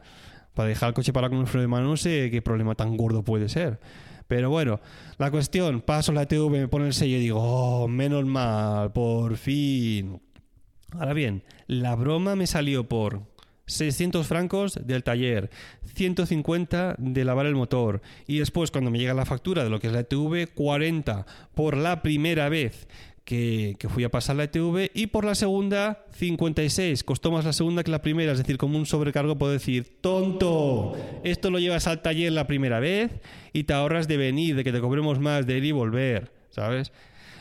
Para 0.54 0.68
dejar 0.68 0.90
el 0.90 0.94
coche 0.94 1.14
parado 1.14 1.32
con 1.32 1.40
el 1.40 1.48
freno 1.48 1.62
de 1.62 1.68
mano 1.68 1.88
no 1.88 1.98
sé 1.98 2.30
qué 2.32 2.42
problema 2.42 2.76
tan 2.76 2.98
gordo 2.98 3.24
puede 3.24 3.48
ser. 3.48 3.80
Pero 4.28 4.50
bueno, 4.50 4.80
la 5.18 5.32
cuestión, 5.32 5.82
paso 5.82 6.12
la 6.12 6.28
TV, 6.28 6.50
me 6.50 6.68
pone 6.68 6.88
el 6.88 6.94
sello 6.94 7.18
y 7.18 7.22
digo, 7.22 7.40
oh, 7.42 7.88
menos 7.88 8.26
mal, 8.26 8.92
por 8.92 9.38
fin. 9.38 10.22
Ahora 10.92 11.14
bien, 11.14 11.44
la 11.68 11.96
broma 11.96 12.36
me 12.36 12.46
salió 12.46 12.88
por 12.88 13.24
600 13.70 14.28
francos 14.28 14.80
del 14.86 15.04
taller, 15.04 15.50
150 15.94 16.96
de 16.98 17.26
lavar 17.26 17.46
el 17.46 17.56
motor 17.56 18.02
y 18.28 18.40
después 18.40 18.72
cuando 18.72 18.92
me 18.92 19.00
llega 19.00 19.14
la 19.14 19.26
factura 19.26 19.64
de 19.64 19.70
lo 19.70 19.80
que 19.80 19.88
es 19.88 19.94
la 19.94 20.04
TV, 20.04 20.48
40 20.48 21.26
por 21.54 21.78
la 21.78 22.02
primera 22.02 22.50
vez 22.50 22.88
que, 23.30 23.88
fui 23.90 24.04
a 24.04 24.10
pasar 24.10 24.38
la 24.38 24.46
ETV 24.46 24.90
y 24.96 25.08
por 25.08 25.24
la 25.24 25.36
segunda 25.36 26.04
56. 26.14 27.04
Costó 27.04 27.32
más 27.32 27.46
la 27.46 27.54
segunda 27.54 27.84
que 27.84 27.92
la 27.92 28.02
primera, 28.02 28.32
es 28.32 28.40
decir, 28.40 28.58
como 28.58 28.76
un 28.76 28.88
sobrecargo 28.88 29.38
puedo 29.38 29.54
decir, 29.54 30.02
tonto, 30.02 30.98
esto 31.24 31.52
lo 31.52 31.60
llevas 31.60 31.86
al 31.86 32.02
taller 32.02 32.32
la 32.32 32.48
primera 32.48 32.80
vez 32.80 33.12
y 33.54 33.66
te 33.66 33.74
ahorras 33.74 34.08
de 34.08 34.18
venir, 34.18 34.56
de 34.56 34.64
que 34.64 34.72
te 34.72 34.82
cobremos 34.82 35.20
más, 35.20 35.46
de 35.46 35.58
ir 35.58 35.66
y 35.66 35.72
volver, 35.72 36.32
¿sabes? 36.50 36.92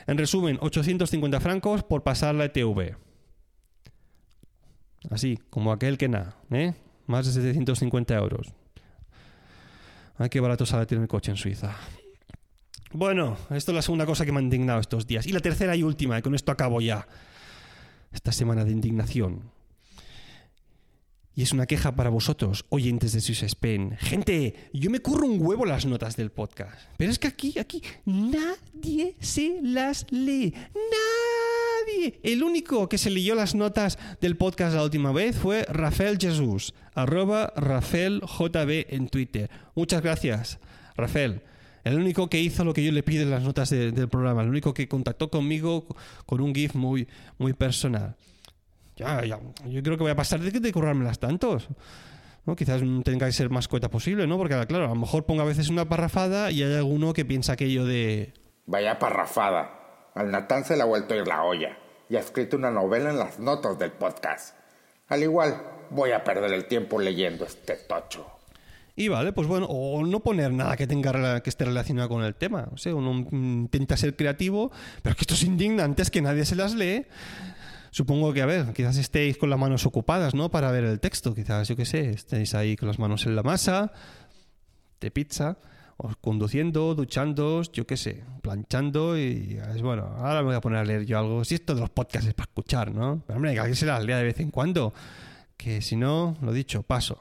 En 0.07 0.19
resumen, 0.19 0.59
850 0.61 1.41
francos 1.41 1.83
por 1.83 2.03
pasar 2.03 2.35
la 2.35 2.45
ETV. 2.45 3.08
Así, 5.11 5.39
como 5.51 5.73
aquel 5.73 5.99
que 5.99 6.09
nada, 6.09 6.37
¿eh? 6.51 6.75
Más 7.07 7.27
de 7.27 7.33
750 7.33 8.15
euros. 8.17 8.53
Ay, 10.19 10.29
qué 10.29 10.41
barato 10.41 10.67
sale 10.67 10.85
tener 10.87 11.09
coche 11.09 11.31
en 11.31 11.37
Suiza. 11.37 11.77
Bueno, 12.93 13.37
esto 13.51 13.71
es 13.73 13.77
la 13.77 13.83
segunda 13.83 14.07
cosa 14.07 14.25
que 14.25 14.33
me 14.33 14.39
ha 14.39 14.43
indignado 14.43 14.81
estos 14.81 15.07
días. 15.07 15.27
Y 15.27 15.33
la 15.33 15.41
tercera 15.41 15.77
y 15.77 15.83
última, 15.83 16.19
y 16.19 16.23
con 16.23 16.35
esto 16.35 16.53
acabo 16.53 16.81
ya. 16.81 17.07
Esta 18.13 18.33
semana 18.33 18.65
de 18.65 18.73
indignación. 18.73 19.51
Y 21.35 21.43
es 21.43 21.53
una 21.53 21.67
queja 21.67 21.95
para 21.95 22.11
vosotros, 22.11 22.65
oyentes 22.69 23.13
de 23.13 23.21
Swiss 23.21 23.45
Spain. 23.45 23.97
Gente, 23.99 24.71
yo 24.73 24.91
me 24.91 25.01
curro 25.01 25.27
un 25.27 25.41
huevo 25.41 25.65
las 25.65 25.87
notas 25.87 26.17
del 26.17 26.33
podcast. 26.33 26.81
Pero 26.97 27.13
es 27.13 27.19
que 27.19 27.29
aquí, 27.29 27.59
aquí, 27.59 27.81
nadie 28.07 29.15
se 29.21 29.61
las 29.63 30.05
lee. 30.11 30.53
Nadie. 30.75 31.68
El 32.23 32.43
único 32.43 32.89
que 32.89 32.99
se 32.99 33.11
leyó 33.11 33.35
las 33.35 33.55
notas 33.55 33.99
del 34.21 34.37
podcast 34.37 34.75
la 34.75 34.85
última 34.85 35.13
vez 35.13 35.37
fue 35.37 35.65
Rafael 35.69 36.19
Jesús, 36.19 36.75
arroba 36.95 37.53
Rafael 37.57 38.21
JB 38.21 38.87
en 38.95 39.09
Twitter. 39.09 39.51
Muchas 39.75 40.03
gracias, 40.03 40.59
Rafael. 40.97 41.43
El 41.85 41.97
único 41.97 42.29
que 42.29 42.41
hizo 42.41 42.65
lo 42.65 42.75
que 42.75 42.85
yo 42.85 42.93
le 42.93 43.03
pido 43.03 43.23
en 43.23 43.31
las 43.31 43.43
notas 43.43 43.71
del 43.71 44.09
programa, 44.09 44.43
el 44.43 44.49
único 44.49 44.75
que 44.75 44.89
contactó 44.89 45.31
conmigo 45.31 45.87
con 46.27 46.41
un 46.41 46.55
GIF 46.55 46.75
muy, 46.75 47.09
muy 47.39 47.53
personal. 47.53 48.17
Ya, 48.97 49.25
ya, 49.25 49.39
yo 49.67 49.83
creo 49.83 49.97
que 49.97 50.03
voy 50.03 50.13
a 50.13 50.17
pasar 50.17 50.41
de, 50.41 50.51
de 50.51 50.73
currármelas 50.73 51.19
tantos. 51.19 51.69
¿no? 52.45 52.57
Quizás 52.57 52.83
tenga 53.05 53.27
que 53.27 53.33
ser 53.33 53.49
más 53.49 53.69
cueta 53.69 53.91
posible, 53.91 54.27
¿no? 54.27 54.37
Porque, 54.37 54.55
claro, 54.67 54.87
a 54.87 54.89
lo 54.89 54.95
mejor 54.97 55.25
pongo 55.25 55.43
a 55.43 55.45
veces 55.45 55.69
una 55.69 55.89
parrafada 55.89 56.51
y 56.51 56.63
hay 56.63 56.75
alguno 56.75 57.13
que 57.13 57.25
piensa 57.25 57.53
aquello 57.53 57.85
de... 57.85 58.35
Vaya 58.67 58.99
parrafada. 58.99 59.78
Al 60.19 60.33
Natán 60.33 60.65
se 60.65 60.77
le 60.77 60.83
ha 60.83 60.85
vuelto 60.85 61.15
a 61.15 61.17
ir 61.17 61.29
la 61.29 61.45
olla 61.45 61.79
y 62.09 62.17
ha 62.17 62.19
escrito 62.19 62.57
una 62.57 62.73
novela 62.73 63.11
en 63.11 63.21
las 63.21 63.39
notas 63.39 63.79
del 63.79 63.93
podcast. 63.93 64.57
Al 65.07 65.23
igual, 65.23 65.63
voy 65.91 66.11
a 66.11 66.25
perder 66.25 66.53
el 66.53 66.67
tiempo 66.67 66.99
leyendo 66.99 67.45
este 67.45 67.77
tocho. 67.77 68.27
Y 68.97 69.07
vale, 69.07 69.33
pues 69.33 69.47
bueno, 69.47 69.67
o 69.67 70.05
no 70.05 70.19
poner 70.19 70.53
nada 70.53 70.77
que 70.77 70.89
tenga 70.89 71.41
que 71.41 71.49
esté 71.49 71.67
relacionado 71.67 72.09
con 72.09 72.25
el 72.25 72.35
tema. 72.35 72.69
O 72.73 72.77
sea, 72.79 72.97
uno 72.97 73.29
intenta 73.31 73.97
ser 73.97 74.17
creativo, 74.17 74.73
pero 75.03 75.15
que 75.15 75.21
esto 75.21 75.35
es 75.35 75.45
indignante, 75.45 76.03
es 76.03 76.11
que 76.11 76.21
nadie 76.21 76.45
se 76.45 76.57
las 76.57 76.75
lee. 76.75 77.07
Supongo 77.93 78.33
que, 78.33 78.43
a 78.43 78.47
ver, 78.47 78.73
quizás 78.73 78.97
estéis 78.97 79.39
con 79.39 79.51
las 79.51 79.59
manos 79.61 79.87
ocupadas, 79.87 80.35
¿no? 80.35 80.51
Para 80.51 80.73
ver 80.73 80.83
el 80.83 80.99
texto, 80.99 81.33
quizás, 81.33 81.69
yo 81.69 81.77
qué 81.77 81.85
sé, 81.85 82.11
estéis 82.11 82.57
ahí 82.57 82.75
con 82.75 82.89
las 82.89 82.99
manos 82.99 83.25
en 83.27 83.37
la 83.37 83.45
masa, 83.45 83.93
de 85.01 85.13
pizza, 85.13 85.59
o 85.99 86.13
conduciendo, 86.21 86.95
duchando, 86.95 87.63
yo 87.63 87.87
qué 87.87 87.97
sé, 87.97 88.25
planchando 88.41 89.19
y 89.19 89.61
es 89.75 89.83
bueno, 89.83 90.05
ahora 90.19 90.41
me 90.41 90.47
voy 90.47 90.55
a 90.55 90.61
poner 90.61 90.79
a 90.79 90.85
leer 90.85 91.05
yo 91.05 91.19
algo. 91.19 91.45
Si 91.45 91.57
esto 91.57 91.75
de 91.75 91.81
los 91.81 91.91
podcasts 91.91 92.29
es 92.29 92.35
para 92.35 92.49
escuchar, 92.49 92.95
¿no? 92.95 93.23
Pero 93.27 93.37
hombre, 93.37 93.53
que 93.53 93.59
alguien 93.59 93.77
se 93.77 93.85
las 93.85 94.05
lea 94.05 94.17
de 94.17 94.25
vez 94.25 94.39
en 94.39 94.51
cuando, 94.51 94.95
que 95.57 95.83
si 95.83 95.97
no, 95.97 96.37
lo 96.41 96.53
dicho, 96.53 96.85
paso. 96.85 97.19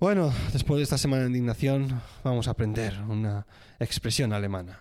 Bueno, 0.00 0.32
después 0.52 0.78
de 0.78 0.82
esta 0.82 0.98
semana 0.98 1.22
de 1.22 1.28
indignación, 1.28 2.00
vamos 2.24 2.48
a 2.48 2.52
aprender 2.52 3.00
una 3.08 3.46
expresión 3.78 4.32
alemana. 4.32 4.80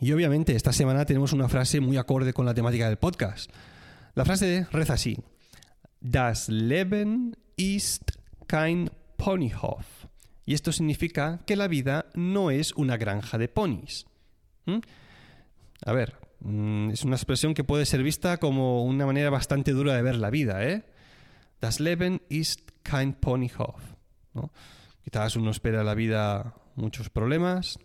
Y 0.00 0.12
obviamente 0.12 0.54
esta 0.54 0.72
semana 0.72 1.04
tenemos 1.04 1.32
una 1.32 1.48
frase 1.48 1.80
muy 1.80 1.96
acorde 1.96 2.32
con 2.32 2.46
la 2.46 2.54
temática 2.54 2.88
del 2.88 2.96
podcast. 2.96 3.50
La 4.14 4.24
frase 4.24 4.66
reza 4.70 4.94
así. 4.94 5.18
Das 6.00 6.48
Leben 6.48 7.36
ist 7.56 8.18
kein 8.46 8.90
Ponyhof. 9.16 10.08
Y 10.46 10.54
esto 10.54 10.72
significa 10.72 11.40
que 11.46 11.56
la 11.56 11.68
vida 11.68 12.06
no 12.14 12.50
es 12.50 12.72
una 12.72 12.96
granja 12.96 13.38
de 13.38 13.48
ponis. 13.48 14.06
¿Mm? 14.66 14.78
A 15.84 15.92
ver, 15.92 16.16
mm, 16.40 16.90
es 16.90 17.04
una 17.04 17.16
expresión 17.16 17.54
que 17.54 17.64
puede 17.64 17.86
ser 17.86 18.02
vista 18.02 18.38
como 18.38 18.84
una 18.84 19.06
manera 19.06 19.30
bastante 19.30 19.72
dura 19.72 19.94
de 19.94 20.02
ver 20.02 20.16
la 20.16 20.30
vida, 20.30 20.64
¿eh? 20.66 20.84
Das 21.60 21.78
Leben 21.78 22.22
ist 22.30 22.72
kein 22.82 23.12
Ponyhof. 23.12 23.80
¿no? 24.34 24.50
Quizás 25.04 25.36
uno 25.36 25.50
espera 25.50 25.84
la 25.84 25.94
vida 25.94 26.54
muchos 26.76 27.10
problemas 27.10 27.78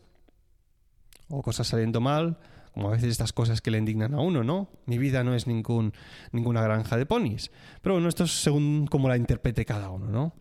o 1.28 1.42
cosas 1.42 1.68
saliendo 1.68 2.00
mal, 2.00 2.40
como 2.76 2.90
a 2.90 2.92
veces 2.92 3.10
estas 3.10 3.34
cosas 3.34 3.62
que 3.62 3.72
le 3.72 3.80
indignan 3.80 4.14
a 4.14 4.20
uno, 4.20 4.44
¿no? 4.44 4.70
Mi 4.86 4.98
vida 4.98 5.24
no 5.24 5.34
es 5.34 5.48
ninguna 5.48 6.62
granja 6.62 6.98
de 6.98 7.06
ponis. 7.06 7.50
Pero 7.82 7.96
bueno, 7.96 8.10
esto 8.10 8.26
es 8.26 8.32
según 8.32 8.86
cómo 8.86 9.08
la 9.08 9.16
interprete 9.16 9.66
cada 9.66 9.90
uno, 9.90 10.08
¿no? 10.08 10.36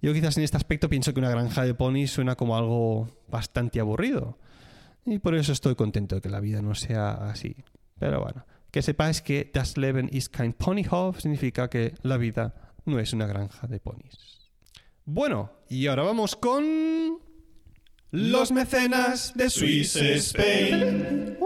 Yo 0.00 0.12
quizás 0.14 0.38
en 0.38 0.44
este 0.44 0.56
aspecto 0.56 0.88
pienso 0.88 1.12
que 1.12 1.20
una 1.20 1.30
granja 1.30 1.64
de 1.64 1.74
ponis 1.74 2.10
suena 2.10 2.34
como 2.34 2.56
algo 2.56 3.08
bastante 3.28 3.78
aburrido. 3.78 4.38
Y 5.04 5.18
por 5.18 5.34
eso 5.34 5.52
estoy 5.52 5.74
contento 5.74 6.14
de 6.14 6.22
que 6.22 6.30
la 6.30 6.40
vida 6.40 6.62
no 6.62 6.74
sea 6.74 7.12
así. 7.30 7.56
Pero 7.98 8.22
bueno, 8.22 8.46
que 8.70 8.80
sepáis 8.80 9.20
que 9.20 9.50
Das 9.52 9.76
Leben 9.76 10.08
ist 10.10 10.34
kein 10.34 10.54
Ponyhof 10.54 11.20
significa 11.20 11.68
que 11.68 11.94
la 12.02 12.16
vida 12.16 12.72
no 12.86 12.98
es 12.98 13.12
una 13.12 13.26
granja 13.26 13.66
de 13.66 13.80
ponis. 13.80 14.48
Bueno, 15.04 15.52
y 15.68 15.86
ahora 15.88 16.04
vamos 16.04 16.36
con... 16.36 17.24
Los 18.12 18.50
mecenas 18.52 19.34
de 19.34 19.50
Swiss 19.50 19.96
Spain. 19.96 21.36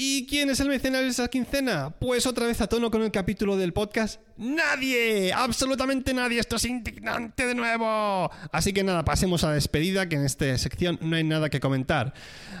¿Y 0.00 0.17
quién 0.28 0.50
es 0.50 0.60
el 0.60 0.68
mecenas 0.68 1.00
de 1.00 1.08
esa 1.08 1.28
quincena? 1.28 1.90
Pues 1.98 2.26
otra 2.26 2.46
vez 2.46 2.60
a 2.60 2.66
tono 2.66 2.90
con 2.90 3.02
el 3.02 3.10
capítulo 3.10 3.56
del 3.56 3.72
podcast. 3.72 4.20
¡Nadie! 4.36 5.32
¡Absolutamente 5.32 6.14
nadie! 6.14 6.38
¡Esto 6.38 6.56
es 6.56 6.64
indignante 6.66 7.46
de 7.46 7.54
nuevo! 7.54 8.30
Así 8.52 8.72
que 8.72 8.84
nada, 8.84 9.04
pasemos 9.04 9.42
a 9.42 9.48
la 9.48 9.54
despedida, 9.54 10.08
que 10.08 10.16
en 10.16 10.24
esta 10.24 10.56
sección 10.58 10.98
no 11.00 11.16
hay 11.16 11.24
nada 11.24 11.48
que 11.48 11.58
comentar. 11.58 12.14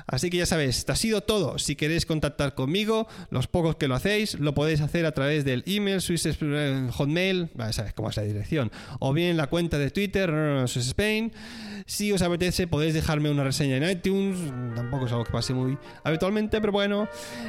Así 0.06 0.30
que 0.30 0.38
ya 0.38 0.46
sabéis, 0.46 0.78
esto 0.78 0.92
ha 0.92 0.96
sido 0.96 1.20
todo. 1.20 1.58
Si 1.58 1.76
queréis 1.76 2.06
contactar 2.06 2.54
conmigo, 2.54 3.06
los 3.30 3.46
pocos 3.46 3.76
que 3.76 3.86
lo 3.86 3.94
hacéis, 3.94 4.40
lo 4.40 4.54
podéis 4.54 4.80
hacer 4.80 5.06
a 5.06 5.12
través 5.12 5.44
del 5.44 5.62
email, 5.66 6.00
Swiss 6.00 6.26
Hotmail, 6.94 7.50
ya 7.54 7.72
sabéis 7.72 7.94
cómo 7.94 8.10
es 8.10 8.16
la 8.16 8.22
dirección, 8.24 8.72
o 8.98 9.12
bien 9.12 9.36
la 9.36 9.48
cuenta 9.48 9.78
de 9.78 9.90
Twitter, 9.90 10.32
Swiss 10.66 10.88
Spain. 10.88 11.32
Si 11.86 12.10
os 12.12 12.22
apetece, 12.22 12.66
podéis 12.66 12.94
dejarme 12.94 13.30
una 13.30 13.44
reseña 13.44 13.76
en 13.76 13.88
iTunes. 13.88 14.38
Tampoco 14.74 15.06
es 15.06 15.12
algo 15.12 15.24
que 15.24 15.32
pase 15.32 15.54
muy 15.54 15.78
habitualmente, 16.02 16.60
pero 16.60 16.72
bueno. 16.72 17.08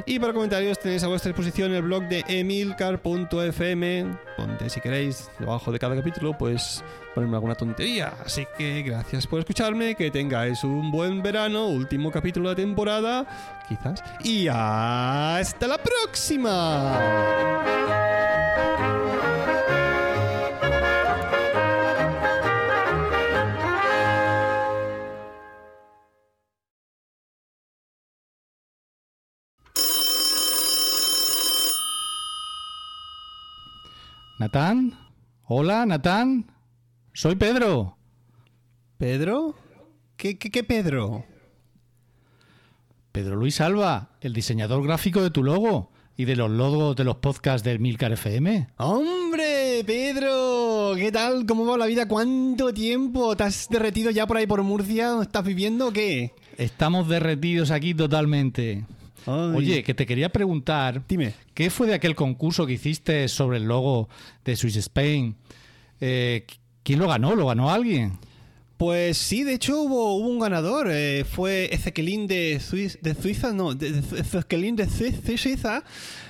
Y 0.10 0.18
para 0.18 0.34
comentarios 0.34 0.80
tenéis 0.80 1.04
a 1.04 1.08
vuestra 1.08 1.30
disposición 1.30 1.72
el 1.72 1.84
blog 1.84 2.02
de 2.06 2.26
emilcar.fm, 2.28 4.06
donde 4.40 4.68
si 4.68 4.82
queréis, 4.82 5.30
debajo 5.38 5.72
de 5.72 5.78
cada 5.78 5.96
capítulo, 5.96 6.36
pues 6.36 6.84
ponerme 7.14 7.36
alguna 7.36 7.54
tontería. 7.54 8.16
Así 8.26 8.48
que 8.58 8.82
gracias 8.82 9.28
por 9.28 9.38
escucharme, 9.38 9.94
que 9.94 10.10
tengáis 10.10 10.64
un 10.64 10.90
buen 10.90 11.22
verano, 11.22 11.68
último 11.68 12.10
capítulo 12.10 12.50
de 12.50 12.56
temporada, 12.56 13.28
quizás. 13.68 14.02
Y 14.24 14.48
hasta 14.48 15.68
la 15.68 15.78
próxima. 15.78 16.98
Natán, 34.40 34.98
hola, 35.48 35.86
Natán, 35.86 36.50
soy 37.12 37.36
Pedro. 37.36 37.98
¿Pedro? 38.98 39.54
¿Qué, 40.16 40.38
qué, 40.38 40.50
qué 40.50 40.64
Pedro? 40.64 41.26
Pedro 43.12 43.36
Luis 43.36 43.60
Alba, 43.60 44.12
el 44.22 44.32
diseñador 44.32 44.82
gráfico 44.82 45.22
de 45.22 45.30
tu 45.30 45.44
logo 45.44 45.92
y 46.16 46.24
de 46.24 46.38
los 46.38 46.50
logos 46.50 46.96
de 46.96 47.04
los 47.04 47.18
podcasts 47.18 47.66
del 47.66 47.82
Milcar 47.82 48.14
FM. 48.14 48.70
¡Hombre, 48.78 49.84
Pedro! 49.86 50.94
¿Qué 50.96 51.12
tal? 51.12 51.46
¿Cómo 51.46 51.66
va 51.66 51.78
la 51.78 51.88
vida? 51.88 52.08
¿Cuánto 52.08 52.74
tiempo? 52.74 53.36
¿Te 53.36 53.44
has 53.44 53.68
derretido 53.68 54.10
ya 54.10 54.26
por 54.26 54.38
ahí 54.38 54.48
por 54.48 54.64
Murcia? 54.64 55.18
¿Estás 55.22 55.44
viviendo 55.44 55.90
o 55.90 55.92
qué? 55.92 56.34
Estamos 56.58 57.10
derretidos 57.10 57.72
aquí 57.72 57.94
totalmente. 57.94 58.86
Ay. 59.26 59.56
Oye, 59.56 59.84
que 59.84 59.94
te 59.94 60.06
quería 60.06 60.30
preguntar, 60.30 61.04
Dime. 61.08 61.34
¿qué 61.54 61.70
fue 61.70 61.88
de 61.88 61.94
aquel 61.94 62.16
concurso 62.16 62.66
que 62.66 62.74
hiciste 62.74 63.28
sobre 63.28 63.58
el 63.58 63.66
logo 63.66 64.10
de 64.46 64.56
Swiss 64.56 64.76
Spain? 64.78 65.36
Eh, 66.00 66.46
¿Quién 66.84 67.00
lo 67.00 67.08
ganó? 67.08 67.36
¿Lo 67.36 67.48
ganó 67.48 67.70
alguien? 67.70 68.18
Pues 68.80 69.18
sí, 69.18 69.44
de 69.44 69.56
hecho 69.56 69.82
hubo, 69.82 70.16
un 70.16 70.40
ganador. 70.40 70.88
eh, 70.90 71.26
fue 71.30 71.68
Ezequielín 71.74 72.28
de, 72.28 72.62
Suiz- 72.62 72.98
de 73.02 73.14
Suiza, 73.14 73.52
no, 73.52 73.76
de, 73.76 73.92
de 73.92 75.38
Suiza, 75.38 75.84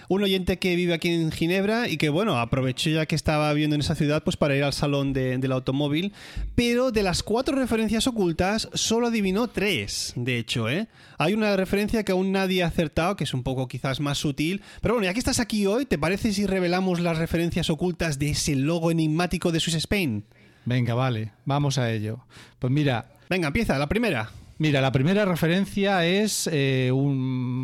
un 0.07 0.23
oyente 0.23 0.57
que 0.57 0.75
vive 0.75 0.95
aquí 0.95 1.09
en 1.09 1.31
Ginebra 1.31 1.87
y 1.87 1.97
que, 1.97 2.09
bueno, 2.09 2.39
aprovechó 2.39 2.89
ya 2.89 3.05
que 3.05 3.13
estaba 3.13 3.53
viviendo 3.53 3.75
en 3.75 3.81
esa 3.81 3.93
ciudad 3.93 4.23
pues 4.23 4.35
para 4.35 4.55
ir 4.55 4.63
al 4.63 4.73
salón 4.73 5.13
de- 5.13 5.37
del 5.37 5.51
automóvil. 5.51 6.11
Pero 6.55 6.89
de 6.91 7.03
las 7.03 7.21
cuatro 7.21 7.55
referencias 7.55 8.07
ocultas, 8.07 8.67
solo 8.73 9.09
adivinó 9.09 9.47
tres, 9.49 10.13
de 10.15 10.39
hecho, 10.39 10.67
¿eh? 10.69 10.87
Hay 11.19 11.35
una 11.35 11.55
referencia 11.55 12.03
que 12.03 12.13
aún 12.13 12.31
nadie 12.31 12.63
ha 12.63 12.67
acertado, 12.67 13.15
que 13.15 13.25
es 13.25 13.33
un 13.35 13.43
poco 13.43 13.67
quizás 13.67 13.99
más 13.99 14.17
sutil. 14.17 14.63
Pero 14.81 14.95
bueno, 14.95 15.05
ya 15.05 15.13
que 15.13 15.19
estás 15.19 15.39
aquí 15.39 15.67
hoy, 15.67 15.85
¿te 15.85 15.99
parece 15.99 16.33
si 16.33 16.47
revelamos 16.47 16.99
las 16.99 17.19
referencias 17.19 17.69
ocultas 17.69 18.17
de 18.17 18.31
ese 18.31 18.55
logo 18.55 18.89
enigmático 18.89 19.51
de 19.51 19.59
Swiss 19.59 19.75
Spain? 19.75 20.23
Venga, 20.69 20.93
vale, 20.93 21.31
vamos 21.45 21.79
a 21.79 21.91
ello. 21.91 22.19
Pues 22.59 22.71
mira, 22.71 23.05
Venga, 23.27 23.47
empieza, 23.47 23.77
la 23.79 23.89
primera. 23.89 24.29
Mira, 24.59 24.81
la 24.81 24.91
primera 24.91 25.25
referencia 25.25 26.05
es 26.05 26.47
eh, 26.51 26.91
un- 26.93 27.17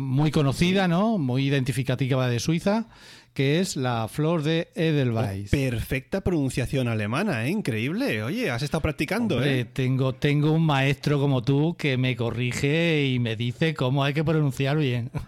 muy 0.08 0.30
conocida, 0.32 0.88
¿no? 0.88 1.16
Muy 1.18 1.46
identificativa 1.46 2.26
de 2.28 2.40
Suiza, 2.40 2.86
que 3.32 3.60
es 3.60 3.76
la 3.76 4.08
flor 4.08 4.42
de 4.42 4.68
Edelweiss. 4.74 5.50
Perfecta 5.50 6.22
pronunciación 6.22 6.88
alemana, 6.88 7.44
¿eh? 7.46 7.50
Increíble. 7.50 8.22
Oye, 8.24 8.50
has 8.50 8.62
estado 8.62 8.80
practicando, 8.80 9.36
Hombre, 9.36 9.60
¿eh? 9.60 9.64
tengo, 9.66 10.14
tengo 10.14 10.50
un 10.52 10.64
maestro 10.66 11.20
como 11.20 11.42
tú 11.42 11.76
que 11.78 11.96
me 11.96 12.16
corrige 12.16 13.06
y 13.06 13.18
me 13.20 13.36
dice 13.36 13.74
cómo 13.74 14.02
hay 14.02 14.14
que 14.14 14.24
pronunciar 14.24 14.76
bien. 14.78 15.10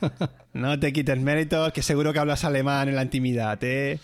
No 0.54 0.76
te 0.80 0.92
quites 0.92 1.20
méritos, 1.20 1.72
que 1.72 1.82
seguro 1.82 2.12
que 2.12 2.18
hablas 2.18 2.42
alemán 2.44 2.88
en 2.88 2.96
la 2.96 3.02
intimidad, 3.02 3.62
¿eh? 3.62 4.00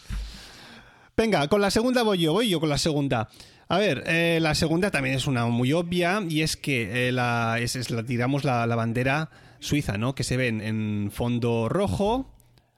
Venga, 1.16 1.48
con 1.48 1.60
la 1.60 1.70
segunda 1.70 2.02
voy 2.02 2.18
yo, 2.18 2.32
voy 2.32 2.48
yo 2.48 2.60
con 2.60 2.68
la 2.68 2.78
segunda. 2.78 3.28
A 3.68 3.78
ver, 3.78 4.04
eh, 4.06 4.38
la 4.40 4.54
segunda 4.54 4.90
también 4.90 5.14
es 5.16 5.26
una 5.26 5.46
muy 5.46 5.72
obvia 5.72 6.22
y 6.28 6.42
es 6.42 6.56
que 6.56 7.08
eh, 7.08 7.12
la, 7.12 7.58
es, 7.60 7.76
es 7.76 7.90
la, 7.90 8.02
digamos, 8.02 8.44
la, 8.44 8.66
la 8.66 8.76
bandera 8.76 9.30
suiza, 9.60 9.96
¿no? 9.96 10.14
Que 10.14 10.24
se 10.24 10.36
ve 10.36 10.48
en, 10.48 10.60
en 10.60 11.10
fondo 11.12 11.68
rojo 11.68 12.30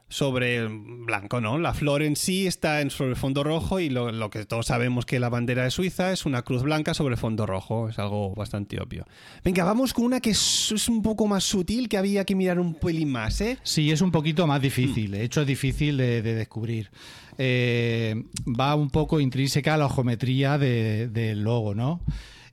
sobre 0.09 0.68
blanco, 0.68 1.40
¿no? 1.40 1.59
La 1.59 1.75
flor 1.75 2.03
en 2.03 2.14
sí 2.14 2.46
está 2.46 2.81
en 2.81 2.90
sobre 2.90 3.16
fondo 3.16 3.42
rojo 3.42 3.81
y 3.81 3.90
lo, 3.90 4.12
lo 4.12 4.31
que 4.31 4.44
todos 4.44 4.66
sabemos 4.66 5.05
que 5.05 5.18
la 5.18 5.29
bandera 5.29 5.64
de 5.64 5.72
Suiza 5.72 6.12
es 6.12 6.27
una 6.27 6.42
cruz 6.42 6.62
blanca 6.62 6.94
sobre 6.94 7.16
fondo 7.16 7.44
rojo. 7.44 7.88
Es 7.88 7.99
algo 7.99 8.33
bastante 8.35 8.81
obvio. 8.81 9.05
Venga, 9.44 9.64
vamos 9.64 9.92
con 9.92 10.05
una 10.05 10.20
que 10.20 10.31
es, 10.31 10.70
es 10.72 10.88
un 10.88 11.03
poco 11.03 11.27
más 11.27 11.42
sutil, 11.42 11.88
que 11.88 11.99
había 11.99 12.25
que 12.25 12.37
mirar 12.37 12.61
un 12.61 12.75
pelín 12.75 13.11
más, 13.11 13.40
¿eh? 13.40 13.59
Sí, 13.64 13.90
es 13.90 14.01
un 14.01 14.12
poquito 14.12 14.46
más 14.46 14.62
difícil. 14.62 15.11
De 15.11 15.25
hecho, 15.25 15.40
es 15.40 15.46
difícil 15.49 15.96
de, 15.96 16.22
de 16.22 16.35
descubrir. 16.35 16.90
Eh, 17.38 18.25
va 18.49 18.75
un 18.75 18.90
poco 18.90 19.20
intrínseca 19.20 19.75
a 19.75 19.77
la 19.77 19.88
geometría 19.90 20.59
de- 20.59 21.09
del 21.09 21.42
logo, 21.42 21.75
¿no? 21.75 22.01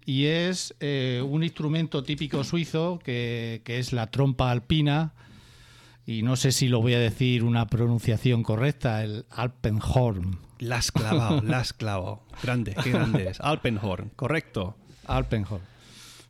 Y 0.06 0.26
es 0.26 0.76
eh, 0.82 1.24
un 1.26 1.44
instrumento 1.44 2.04
típico 2.04 2.44
suizo 2.44 3.00
que, 3.04 3.62
que 3.64 3.80
es 3.80 3.94
la 3.94 4.08
trompa 4.12 4.52
alpina. 4.52 5.14
Y 6.06 6.22
no 6.24 6.36
sé 6.36 6.52
si 6.52 6.68
lo 6.68 6.82
voy 6.82 6.96
a 6.96 7.00
decir 7.00 7.46
una 7.46 7.68
pronunciación 7.68 8.44
correcta, 8.44 9.04
el 9.06 9.26
Alpenhorn. 9.30 10.38
La 10.60 10.78
has 10.78 10.92
clavado, 10.92 11.42
la 11.42 11.60
has 11.60 11.72
clavado. 11.72 12.24
Grande, 12.44 12.76
qué 12.84 12.92
grande 12.92 13.30
es. 13.30 13.40
Alpenhorn, 13.40 14.12
correcto. 14.18 14.76
Alpenhorn. 15.08 15.62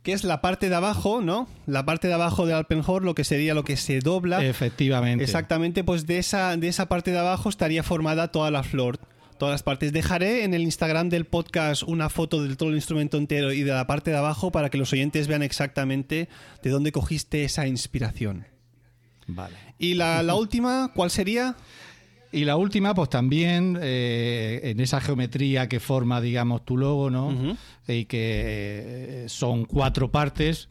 Que 0.04 0.12
es 0.12 0.22
la 0.22 0.42
parte 0.42 0.68
de 0.68 0.74
abajo, 0.74 1.22
¿no? 1.22 1.48
La 1.66 1.86
parte 1.86 2.08
de 2.08 2.14
abajo 2.14 2.44
del 2.44 2.56
Alpenhorn, 2.56 3.06
lo 3.06 3.14
que 3.14 3.24
sería 3.24 3.54
lo 3.54 3.64
que 3.64 3.78
se 3.78 4.00
dobla. 4.00 4.44
Efectivamente. 4.44 5.24
Exactamente, 5.24 5.82
pues 5.82 6.06
de 6.06 6.18
esa, 6.18 6.56
de 6.58 6.68
esa 6.68 6.90
parte 6.90 7.10
de 7.10 7.18
abajo 7.18 7.48
estaría 7.48 7.82
formada 7.82 8.28
toda 8.28 8.50
la 8.50 8.62
flor. 8.62 8.98
Todas 9.38 9.54
las 9.54 9.62
partes. 9.62 9.92
Dejaré 9.94 10.44
en 10.44 10.52
el 10.52 10.62
Instagram 10.62 11.08
del 11.08 11.24
podcast 11.24 11.82
una 11.82 12.10
foto 12.10 12.42
del 12.42 12.58
todo 12.58 12.68
el 12.68 12.74
instrumento 12.76 13.16
entero 13.16 13.50
y 13.52 13.62
de 13.62 13.72
la 13.72 13.86
parte 13.86 14.10
de 14.10 14.18
abajo 14.18 14.52
para 14.52 14.68
que 14.68 14.76
los 14.78 14.92
oyentes 14.92 15.26
vean 15.26 15.42
exactamente 15.42 16.28
de 16.62 16.70
dónde 16.70 16.92
cogiste 16.92 17.42
esa 17.42 17.66
inspiración. 17.66 18.46
Vale. 19.26 19.56
¿Y 19.78 19.94
la, 19.94 20.22
la 20.22 20.34
última, 20.36 20.92
cuál 20.94 21.10
sería? 21.10 21.56
Y 22.34 22.44
la 22.44 22.56
última, 22.56 22.94
pues 22.94 23.08
también 23.10 23.78
eh, 23.80 24.60
en 24.64 24.80
esa 24.80 25.00
geometría 25.00 25.68
que 25.68 25.80
forma, 25.80 26.20
digamos, 26.20 26.64
tu 26.64 26.76
logo, 26.76 27.10
¿no? 27.10 27.56
Y 27.88 28.04
que 28.06 28.18
eh, 28.20 29.24
son 29.28 29.64
cuatro 29.64 30.10
partes, 30.10 30.68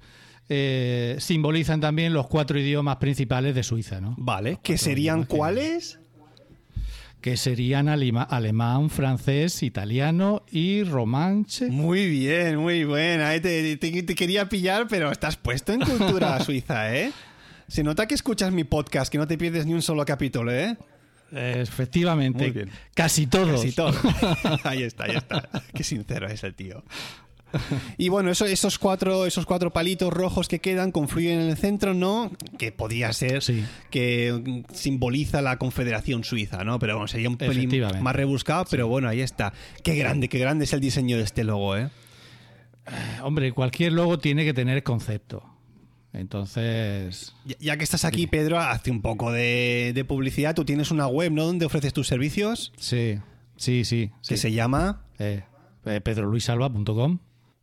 eh, 0.50 1.16
simbolizan 1.20 1.80
también 1.80 2.14
los 2.14 2.28
cuatro 2.28 2.60
idiomas 2.60 2.98
principales 2.98 3.56
de 3.56 3.64
Suiza, 3.64 4.02
¿no? 4.02 4.16
Vale, 4.18 4.60
¿que 4.62 4.78
serían 4.78 5.24
cuáles? 5.26 6.00
Que 7.22 7.38
serían 7.38 7.88
alemán, 7.88 8.90
francés, 8.90 9.64
italiano 9.64 10.44
y 10.52 10.84
romanche. 10.84 11.68
Muy 11.68 12.10
bien, 12.10 12.58
muy 12.58 12.84
buena. 12.84 13.34
eh. 13.34 13.40
Te, 13.40 13.78
te- 13.78 14.04
te 14.04 14.16
quería 14.16 14.50
pillar, 14.50 14.88
pero 14.90 15.10
estás 15.10 15.38
puesto 15.38 15.72
en 15.72 15.80
cultura 15.80 16.38
suiza, 16.44 16.94
¿eh? 16.94 17.14
Se 17.70 17.82
nota 17.82 18.08
que 18.08 18.16
escuchas 18.16 18.52
mi 18.52 18.66
podcast, 18.66 19.10
que 19.10 19.18
no 19.18 19.26
te 19.26 19.38
pierdes 19.38 19.66
ni 19.66 19.74
un 19.74 19.82
solo 19.82 20.04
capítulo, 20.06 20.52
¿eh? 20.52 20.76
Eh, 21.36 21.60
efectivamente, 21.62 22.44
Muy 22.44 22.52
bien. 22.52 22.70
casi 22.94 23.28
todos. 23.28 23.62
Casi 23.62 23.72
todo. 23.72 23.92
ahí 24.64 24.84
está, 24.84 25.06
ahí 25.06 25.16
está. 25.16 25.50
Qué 25.74 25.84
sincero 25.84 26.28
es 26.28 26.44
el 26.44 26.54
tío. 26.54 26.84
Y 27.98 28.10
bueno, 28.10 28.32
eso, 28.32 28.46
esos, 28.46 28.80
cuatro, 28.80 29.28
esos 29.28 29.46
cuatro 29.46 29.72
palitos 29.72 30.12
rojos 30.12 30.48
que 30.48 30.58
quedan 30.60 30.92
confluyen 30.92 31.40
en 31.40 31.50
el 31.52 31.58
centro, 31.58 31.94
¿no? 31.94 32.32
Que 32.58 32.72
podía 32.72 33.14
ser 33.14 33.44
Sí. 33.44 33.64
que 33.92 34.64
simboliza 34.74 35.42
la 35.44 35.58
Confederación 35.60 36.24
Suiza, 36.24 36.64
¿no? 36.64 36.80
Pero 36.80 36.96
bueno, 36.96 37.08
sería 37.08 37.30
un 37.30 37.38
pelín 37.38 37.70
más 38.02 38.16
rebuscado, 38.16 38.66
pero 38.72 38.88
bueno, 38.88 39.08
ahí 39.08 39.22
está. 39.22 39.54
Qué 39.84 39.96
grande, 39.96 40.30
qué 40.30 40.40
grande 40.40 40.66
es 40.66 40.74
el 40.74 40.80
diseño 40.82 41.18
de 41.18 41.24
este 41.24 41.44
logo, 41.44 41.78
¿eh? 41.78 41.90
Hombre, 43.22 43.52
cualquier 43.52 43.94
logo 43.94 44.18
tiene 44.18 44.46
que 44.46 44.54
tener 44.54 44.82
concepto. 44.82 45.44
Entonces, 46.14 47.34
Ya- 47.46 47.56
Ya 47.60 47.78
que 47.78 47.84
estás 47.84 48.06
aquí, 48.06 48.28
Pedro, 48.28 48.60
hace 48.60 48.92
un 48.92 49.02
poco 49.02 49.32
de, 49.32 49.92
de 49.94 50.06
publicidad. 50.06 50.56
Tú 50.56 50.64
tienes 50.66 50.92
una 50.92 51.08
web, 51.08 51.32
¿no? 51.32 51.46
Donde 51.46 51.66
ofreces 51.66 51.94
tus 51.94 52.08
servicios, 52.08 52.72
sí, 52.78 53.20
sí, 53.58 53.84
sí. 53.86 54.12
que 54.28 54.38
sí. 54.38 54.42
se 54.42 54.52
llama... 54.52 55.02
Eh, 55.20 55.44
eh, 55.86 56.00
pedroluisalva.com. 56.02 57.20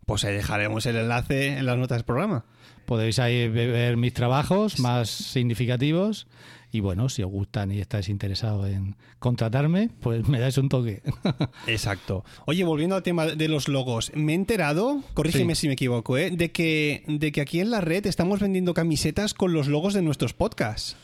Pues 0.06 0.24
ahí 0.24 0.34
dejaremos 0.34 0.84
el 0.86 0.96
enlace 0.96 1.56
en 1.58 1.66
las 1.66 1.78
notas 1.78 1.98
del 1.98 2.04
programa. 2.04 2.44
Podéis 2.84 3.18
ahí 3.18 3.48
ve- 3.48 3.68
ver 3.68 3.96
mis 3.96 4.12
trabajos 4.12 4.78
más 4.80 5.08
significativos. 5.08 6.26
Y 6.72 6.80
bueno, 6.80 7.08
si 7.08 7.22
os 7.24 7.30
gustan 7.30 7.72
y 7.72 7.80
estáis 7.80 8.08
interesados 8.08 8.68
en 8.68 8.94
contratarme, 9.18 9.90
pues 10.00 10.28
me 10.28 10.38
dais 10.38 10.56
un 10.58 10.68
toque. 10.68 11.02
Exacto. 11.66 12.24
Oye, 12.46 12.62
volviendo 12.64 12.94
al 12.96 13.02
tema 13.02 13.26
de 13.26 13.48
los 13.48 13.66
logos, 13.66 14.12
me 14.14 14.32
he 14.32 14.34
enterado, 14.36 15.02
corrígeme 15.14 15.54
Sí. 15.56 15.62
si 15.62 15.66
me 15.66 15.72
equivoco, 15.74 16.16
¿eh? 16.16 16.30
de, 16.30 16.52
que, 16.52 17.02
de 17.08 17.32
que 17.32 17.40
aquí 17.40 17.58
en 17.60 17.70
la 17.70 17.80
red 17.80 18.06
estamos 18.06 18.38
vendiendo 18.40 18.72
camisetas 18.72 19.34
con 19.34 19.52
los 19.52 19.66
logos 19.66 19.94
de 19.94 20.02
nuestros 20.02 20.32
podcasts. 20.32 20.96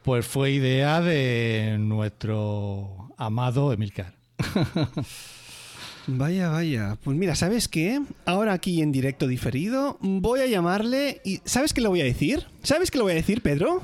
Pues 0.06 0.28
fue 0.28 0.52
idea 0.52 1.02
de 1.02 1.78
nuestro 1.80 3.10
amado 3.18 3.74
Emilcar. 3.74 4.14
Vaya, 6.08 6.50
vaya. 6.50 7.00
Pues 7.04 7.18
mira, 7.18 7.34
¿sabes 7.34 7.68
qué? 7.68 8.00
Ahora 8.26 8.54
aquí 8.54 8.84
en 8.84 8.92
directo 8.92 9.26
diferido 9.26 9.98
voy 10.02 10.42
a 10.42 10.46
llamarle 10.46 11.20
y 11.26 11.42
¿sabes 11.46 11.74
qué 11.74 11.82
le 11.82 11.88
voy 11.88 12.02
a 12.02 12.04
decir? 12.04 12.46
¿Sabes 12.62 12.92
qué 12.92 13.00
le 13.00 13.06
voy 13.06 13.14
a 13.14 13.16
decir, 13.16 13.42
Pedro? 13.42 13.82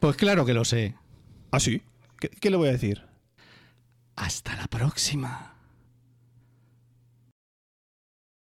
Pues 0.00 0.16
claro 0.16 0.46
que 0.46 0.54
lo 0.54 0.64
sé. 0.64 0.94
¿Ah, 1.50 1.60
sí? 1.60 1.82
¿Qué, 2.18 2.30
qué 2.30 2.48
le 2.48 2.56
voy 2.56 2.70
a 2.70 2.72
decir? 2.72 3.02
Hasta 4.16 4.56
la 4.56 4.68
próxima. 4.68 5.53